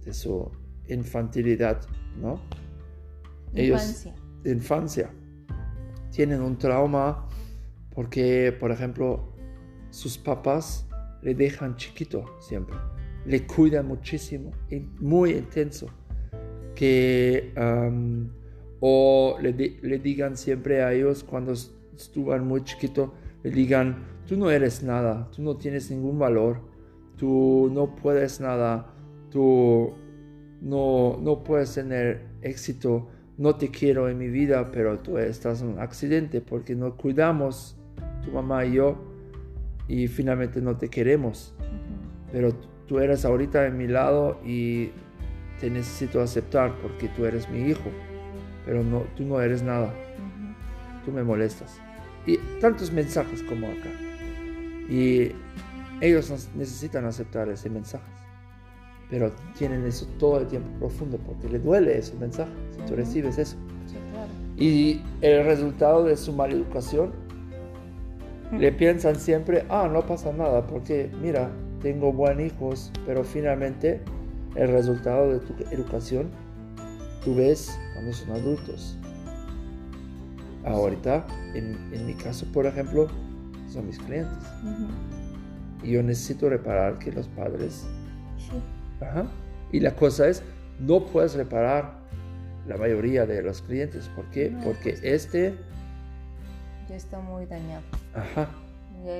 [0.04, 0.50] de su
[0.88, 1.80] infantilidad,
[2.20, 2.40] ¿no?
[3.54, 4.14] Ellos, infancia.
[4.44, 5.10] infancia.
[6.10, 7.28] Tienen un trauma
[7.94, 9.32] porque, por ejemplo,
[9.90, 10.86] sus papás
[11.22, 12.76] le dejan chiquito siempre,
[13.26, 14.52] le cuidan muchísimo,
[15.00, 15.88] muy intenso,
[16.74, 17.52] que
[18.80, 19.52] o le,
[19.98, 23.10] digan siempre a ellos cuando estuvieron muy chiquitos,
[23.42, 26.60] le digan, tú no eres nada, tú no tienes ningún valor,
[27.16, 28.92] tú no puedes nada,
[29.30, 29.94] tú
[30.60, 35.68] no, no puedes tener éxito, no te quiero en mi vida, pero tú estás en
[35.68, 37.76] un accidente porque no cuidamos,
[38.24, 38.96] tu mamá y yo,
[39.88, 41.54] y finalmente no te queremos.
[42.30, 42.52] Pero
[42.86, 44.90] tú eres ahorita en mi lado y
[45.60, 47.90] te necesito aceptar porque tú eres mi hijo
[48.68, 49.90] pero no, tú no eres nada.
[51.06, 51.80] Tú me molestas.
[52.26, 53.88] Y tantos mensajes como acá.
[54.90, 55.32] Y
[56.02, 58.04] ellos necesitan aceptar ese mensaje.
[59.08, 63.38] Pero tienen eso todo el tiempo profundo porque le duele ese mensaje si tú recibes
[63.38, 63.56] eso.
[64.58, 67.12] Y el resultado de su mala educación,
[68.52, 71.50] le piensan siempre, ah, no pasa nada porque mira,
[71.80, 74.02] tengo buenos hijos, pero finalmente
[74.56, 76.28] el resultado de tu educación
[77.28, 78.96] tú ves cuando son adultos.
[80.64, 83.06] Ahorita, en, mi caso, por ejemplo,
[83.70, 84.38] son mis clientes.
[85.82, 87.86] Y yo necesito reparar que los padres...
[89.02, 89.26] Ajá.
[89.72, 90.42] Y la cosa es,
[90.80, 91.98] no puedes reparar
[92.66, 94.08] la mayoría de los clientes.
[94.16, 94.50] ¿Por qué?
[94.64, 95.54] Porque pues este...
[96.88, 97.82] Ya está muy dañado.
[98.14, 98.48] Ajá.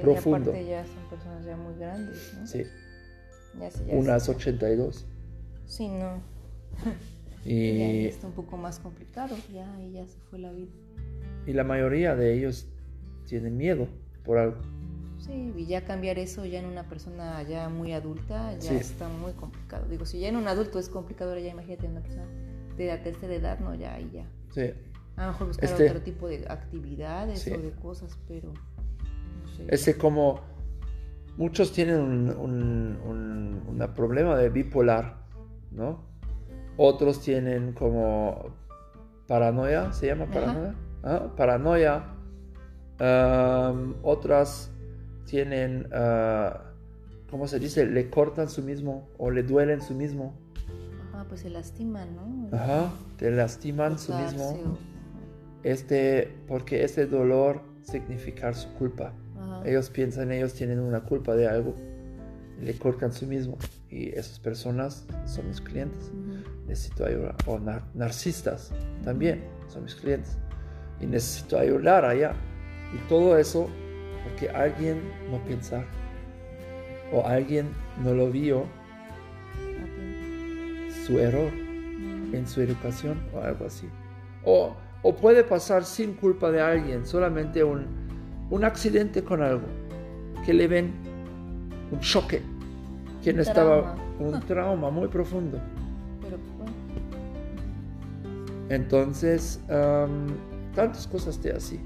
[0.00, 0.50] Profundo.
[0.50, 2.46] Y aparte ya son personas ya muy grandes, ¿no?
[2.46, 2.64] Sí.
[3.60, 5.04] Ya, ya Unas 82.
[5.66, 6.22] Sí, no.
[7.48, 10.72] Y ya está un poco más complicado, ya, y ya se fue la vida.
[11.46, 12.66] Y la mayoría de ellos
[13.26, 13.88] tienen miedo
[14.24, 14.58] por algo.
[15.18, 19.32] Sí, y ya cambiar eso ya en una persona ya muy adulta ya está muy
[19.32, 19.86] complicado.
[19.88, 22.26] Digo, si ya en un adulto es complicado, ya imagínate en una persona
[22.76, 24.26] de la tercera edad, no, ya ahí ya.
[24.50, 24.72] Sí.
[25.16, 29.66] A lo mejor buscar este otro tipo de actividades o de cosas, pero no sé.
[29.68, 30.40] Ese como
[31.36, 35.24] muchos tienen un, un, problema de bipolar,
[35.70, 36.07] ¿no?
[36.78, 38.54] Otros tienen como
[39.26, 40.74] paranoia, ¿se llama paranoia?
[41.02, 41.26] ¿Ah?
[41.36, 42.04] Paranoia.
[44.02, 44.70] otras
[45.26, 46.56] tienen, uh,
[47.30, 47.84] ¿cómo se dice?
[47.84, 50.34] Le cortan su mismo o le duelen su mismo.
[51.12, 52.56] Ajá, pues se lastiman, ¿no?
[52.56, 54.78] Ajá, te lastiman su mismo.
[55.64, 59.12] Este, porque ese dolor significa su culpa.
[59.64, 61.74] Ellos piensan, ellos tienen una culpa de algo.
[62.60, 63.58] Le cortan su mismo.
[63.90, 66.12] Y esas personas son mis clientes.
[66.68, 67.34] Necesito ayudar.
[67.46, 67.58] O
[67.94, 70.38] narcisistas también son mis clientes.
[71.00, 72.34] Y necesito ayudar allá.
[72.94, 73.68] Y todo eso
[74.22, 75.00] porque alguien
[75.30, 75.82] no piensa
[77.12, 77.68] o alguien
[78.02, 78.66] no lo vio
[81.06, 82.34] su error mm.
[82.34, 83.88] en su educación o algo así.
[84.44, 87.86] O, o puede pasar sin culpa de alguien, solamente un,
[88.50, 89.66] un accidente con algo,
[90.44, 90.92] que le ven
[91.90, 92.42] un choque,
[93.22, 95.58] que no estaba un trauma muy profundo.
[98.68, 99.60] Entonces,
[100.74, 101.80] tantas cosas de así.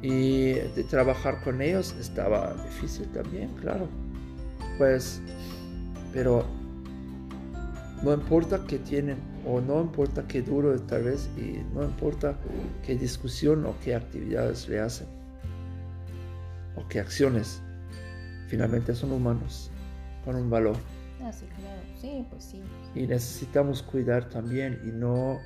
[0.00, 3.88] Y de trabajar con ellos estaba difícil también, claro.
[4.78, 5.20] Pues,
[6.12, 6.44] pero
[8.02, 12.36] no importa qué tienen o no importa qué duro tal vez y no importa
[12.86, 15.08] qué discusión o qué actividades le hacen
[16.76, 17.60] o qué acciones,
[18.46, 19.70] finalmente son humanos
[20.24, 20.76] con un valor.
[21.20, 22.62] Ah, sí, claro, sí, pues sí.
[22.98, 25.38] Y necesitamos cuidar también y no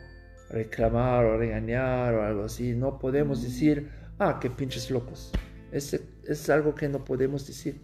[0.48, 2.72] reclamar o regañar o algo así.
[2.74, 5.32] No podemos decir ah, qué pinches locos.
[5.70, 7.80] Es, es algo que no podemos decir.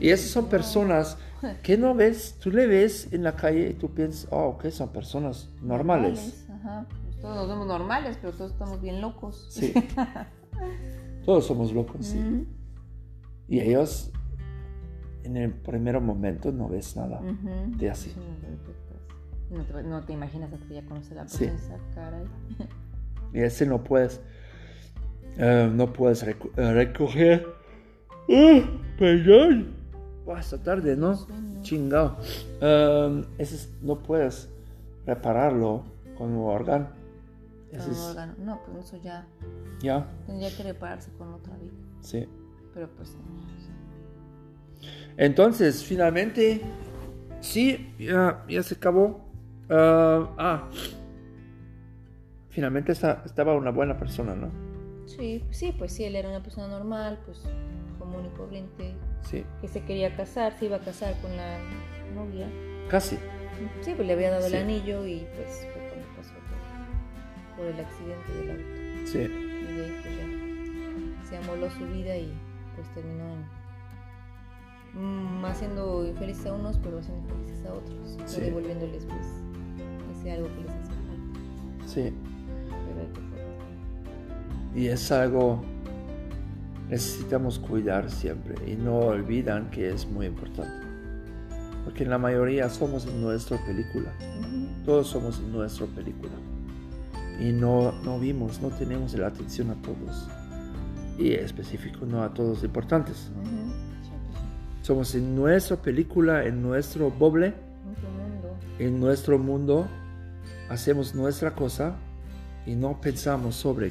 [0.00, 1.18] y esas son personas
[1.62, 4.90] que no ves, tú le ves en la calle y tú piensas, oh, ok, son
[4.90, 6.46] personas normales.
[6.50, 6.86] Ajá.
[7.04, 9.48] Pues todos somos normales, pero todos estamos bien locos.
[9.50, 9.74] Sí.
[11.24, 12.46] todos somos locos, sí.
[13.48, 14.12] Y ellos,
[15.24, 17.20] en el primer momento, no ves nada
[17.76, 18.14] de así.
[19.50, 21.72] No te, imaginas hasta que ya conoces la persona, sí.
[21.94, 22.22] cara.
[23.32, 24.20] y ese no puedes
[25.36, 27.46] eh, no puedes eh, recoger.
[28.28, 28.62] Uh,
[28.98, 29.74] perdón.
[30.38, 31.26] esta tarde, ¿no?
[31.62, 32.18] Chingado.
[32.60, 34.48] Em, ese no puedes
[35.06, 35.84] repararlo
[36.16, 36.88] con un órgano.
[37.70, 38.34] Con un órgano.
[38.38, 39.26] No, pues eso ya.
[39.82, 40.06] Ya.
[40.26, 41.72] Tendría que repararse con otra vida.
[42.00, 42.28] Sí.
[42.74, 43.16] Pero pues
[45.16, 46.60] Entonces, finalmente,
[47.40, 49.29] sí, ya, ya se acabó.
[49.70, 50.68] Ah, ah.
[52.50, 54.50] finalmente estaba una buena persona, ¿no?
[55.06, 57.42] Sí, sí, pues sí, él era una persona normal, pues
[57.98, 58.94] común y corriente.
[59.22, 59.44] Sí.
[59.60, 61.58] Que se quería casar, se iba a casar con la
[62.14, 62.48] novia.
[62.88, 63.16] Casi.
[63.82, 66.32] Sí, pues le había dado el anillo y pues fue cuando pasó
[67.56, 69.06] por, el accidente del auto.
[69.06, 69.18] Sí.
[69.18, 72.32] Y de ahí pues ya se amoló su vida y
[72.74, 73.24] pues terminó
[74.94, 78.18] en, mm, haciendo infelices a unos, pero haciendo felices a otros.
[78.26, 78.40] Sí.
[78.40, 79.49] Devolviéndoles pues
[80.20, 81.86] ese algo que les hace falta.
[81.86, 82.12] Sí.
[84.74, 85.62] Y es algo
[86.90, 90.86] necesitamos cuidar siempre y no olvidan que es muy importante.
[91.84, 94.12] Porque en la mayoría somos en nuestra película.
[94.84, 96.32] Todos somos en nuestra película.
[97.40, 100.28] Y no, no vimos, no tenemos la atención a todos.
[101.16, 103.30] Y específico, no a todos importantes.
[104.82, 107.54] Somos en nuestra película, en nuestro boble,
[108.78, 109.86] en nuestro mundo.
[110.70, 111.96] Hacemos nuestra cosa
[112.64, 113.90] y no pensamos sobre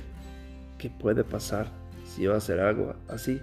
[0.78, 1.68] qué puede pasar
[2.06, 3.42] si va a hacer algo así.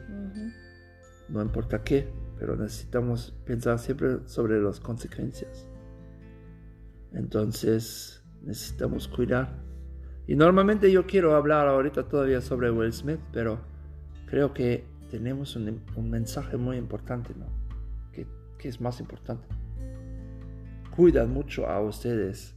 [1.28, 2.09] No importa qué,
[2.39, 5.68] pero necesitamos pensar siempre sobre las consecuencias.
[7.12, 9.62] Entonces necesitamos cuidar.
[10.26, 13.61] Y normalmente yo quiero hablar ahorita todavía sobre Will Smith, pero
[14.30, 17.49] creo que tenemos un, mensaje muy importante, ¿no?
[18.12, 18.26] Que,
[18.57, 19.47] que es más importante.
[20.97, 22.56] Cuidan mucho a ustedes,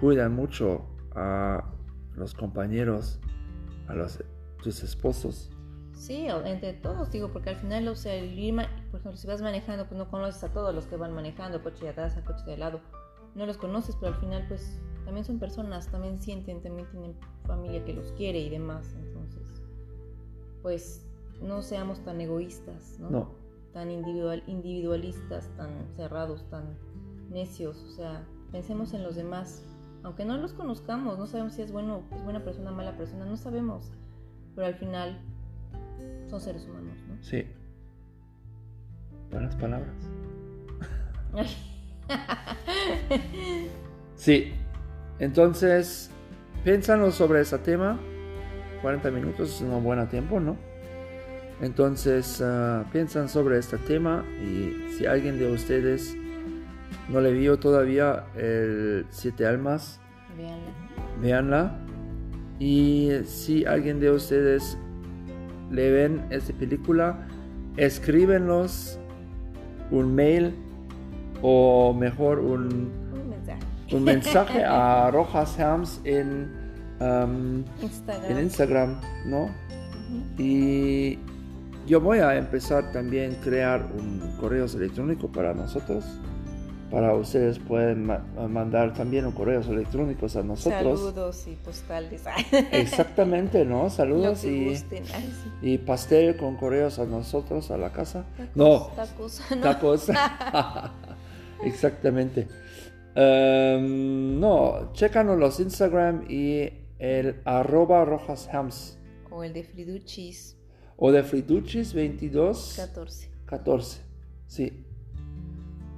[0.00, 0.84] cuidan mucho
[1.14, 1.64] a
[2.14, 3.20] los compañeros
[3.88, 4.22] a los,
[4.62, 5.50] tus esposos.
[5.92, 8.30] Sí, entre todos, digo, porque al final, o sea, el
[8.90, 11.84] por ejemplo, si vas manejando, pues no conoces a todos los que van manejando, coche
[11.84, 12.80] de atrás, coche de lado.
[13.34, 17.16] no los conoces, pero al final pues también son personas, también sienten, también tienen
[17.46, 18.94] familia que los quiere y demás.
[19.00, 19.62] Entonces,
[20.62, 21.04] pues
[21.40, 23.10] no seamos tan egoístas, ¿no?
[23.10, 23.34] No.
[23.72, 26.76] Tan individual, individualistas, tan cerrados, tan
[27.30, 27.82] necios.
[27.84, 29.64] O sea, pensemos en los demás.
[30.08, 33.36] Aunque no los conozcamos, no sabemos si es bueno, es buena persona, mala persona, no
[33.36, 33.92] sabemos.
[34.54, 35.20] Pero al final
[36.30, 37.22] son seres humanos, ¿no?
[37.22, 37.44] Sí.
[39.30, 39.94] Buenas palabras.
[44.16, 44.54] sí.
[45.18, 46.10] Entonces,
[46.64, 48.00] piénsanos sobre ese tema.
[48.80, 50.56] 40 minutos es un buen tiempo, ¿no?
[51.60, 56.16] Entonces, uh, piensan sobre este tema y si alguien de ustedes
[57.08, 60.00] no le vio todavía el Siete Almas,
[61.20, 61.78] véanla.
[62.58, 64.76] Y si alguien de ustedes
[65.70, 67.26] le ven esta película,
[67.76, 68.98] escríbenlos
[69.90, 70.54] un mail
[71.40, 72.90] o mejor un,
[73.92, 76.50] un mensaje, a Rojas Hams en,
[77.00, 78.30] um, Instagram.
[78.30, 79.50] en Instagram, ¿no?
[80.36, 81.18] Y
[81.86, 86.04] yo voy a empezar también a crear un correo electrónico para nosotros
[86.90, 88.06] para ustedes pueden
[88.48, 91.00] mandar también correos electrónicos a nosotros.
[91.00, 92.22] Saludos y postales.
[92.72, 93.90] Exactamente, ¿no?
[93.90, 94.74] Saludos y,
[95.60, 98.24] y pastel con correos a nosotros, a la casa.
[98.54, 99.42] no, tacos.
[99.62, 100.08] Tacos.
[101.64, 102.48] Exactamente.
[103.14, 108.98] Em, no, chécanos los Instagram y el arroba rojashams.
[109.30, 110.56] O el de Friduchis.
[110.96, 112.74] O de Friduchis 22.
[112.76, 113.30] 14.
[113.46, 114.00] 14,
[114.46, 114.87] sí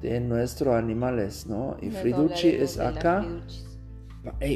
[0.00, 1.76] de nuestros animales, ¿no?
[1.80, 3.26] Y Friducci es acá.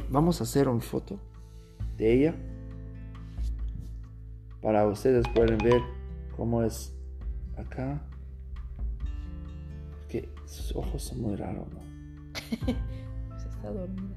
[0.09, 1.19] vamos a hacer una foto
[1.97, 2.35] de ella
[4.65, 5.83] para ustedes pueden ver
[6.35, 6.97] cómo es
[7.59, 8.03] acá.
[10.09, 11.81] Que sus ojos son muy raros, ¿no?
[13.29, 14.17] pues está dormida.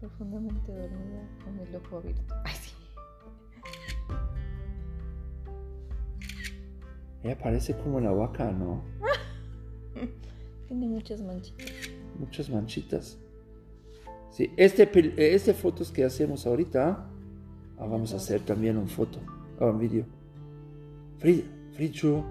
[0.00, 2.34] Profundamente dormida con el ojo abierto.
[2.44, 2.74] Ay, sí.
[7.22, 8.82] Ella parece como una vaca, ¿no?
[10.68, 11.66] Tiene muchas manchitas.
[12.18, 13.18] Muchas manchitas.
[14.30, 14.88] Sí, este,
[15.34, 17.08] este fotos que hacemos ahorita,
[17.78, 19.18] ah, vamos a hacer también una foto,
[19.58, 20.04] ah, un vídeo.
[21.18, 22.24] Frichu.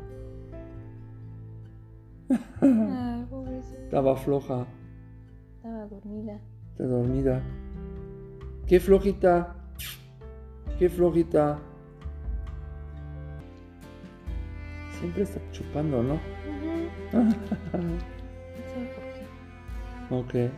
[2.62, 3.26] Ah,
[3.90, 4.68] Estaba floja.
[5.58, 6.40] Estaba dormida.
[6.72, 7.42] Está dormida.
[8.68, 9.56] Qué flojita.
[10.78, 11.60] Qué flojita.
[15.00, 16.20] Siempre está chupando, ¿no?
[17.14, 17.38] No sé
[20.10, 20.48] por qué.
[20.48, 20.52] Ok.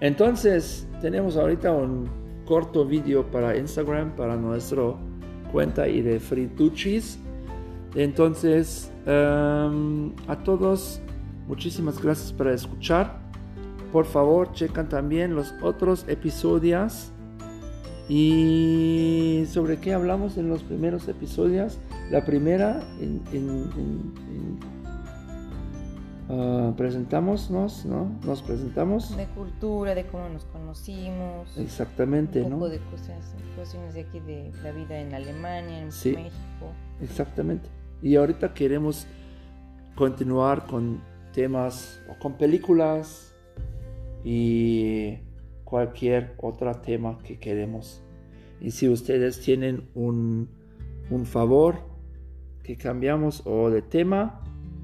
[0.00, 2.08] Entonces, tenemos ahorita un
[2.44, 4.94] corto vídeo para Instagram, para nuestra
[5.50, 7.18] cuenta y de Frituchis.
[7.94, 11.00] Entonces, um, a todos,
[11.46, 13.18] muchísimas gracias por escuchar.
[13.92, 17.13] Por favor, checan también los otros episodios
[18.08, 21.78] ¿Y sobre qué hablamos en los primeros episodios?
[22.10, 24.60] La primera, en,
[26.28, 27.66] ah, presentamos, ¿no?
[28.24, 29.16] Nos presentamos.
[29.16, 31.56] De cultura, de cómo nos conocimos.
[31.56, 36.72] Exactamente, un poco de cosas, cuestiones de aquí de la vida en Alemania, en México.
[37.00, 37.70] Exactamente.
[38.02, 39.06] Y ahorita queremos
[39.94, 41.00] continuar con
[41.32, 43.34] temas o con películas
[44.24, 45.18] y
[45.64, 48.02] cualquier otro tema que queremos.
[48.60, 50.48] Y si ustedes tienen un,
[51.10, 51.76] un favor
[52.62, 54.40] que cambiamos o de tema,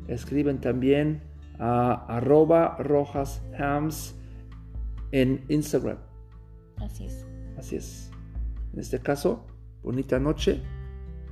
[0.09, 1.23] escriben también
[1.59, 4.17] a arroba rojashams
[5.13, 5.99] en Instagram.
[6.77, 7.27] Así es.
[7.59, 8.11] Así es.
[8.73, 9.47] En este caso,
[9.83, 10.63] bonita noche.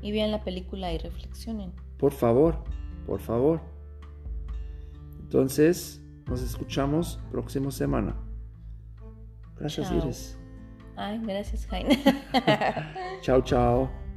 [0.02, 1.72] Y vean la película y reflexionen.
[1.98, 2.64] Por favor,
[3.06, 3.60] por favor.
[5.20, 8.16] Entonces, nos escuchamos próxima semana.
[9.58, 10.38] Gracias, Iris.
[10.96, 11.98] Ay, gracias, Jaime.
[13.22, 14.07] chao, chao.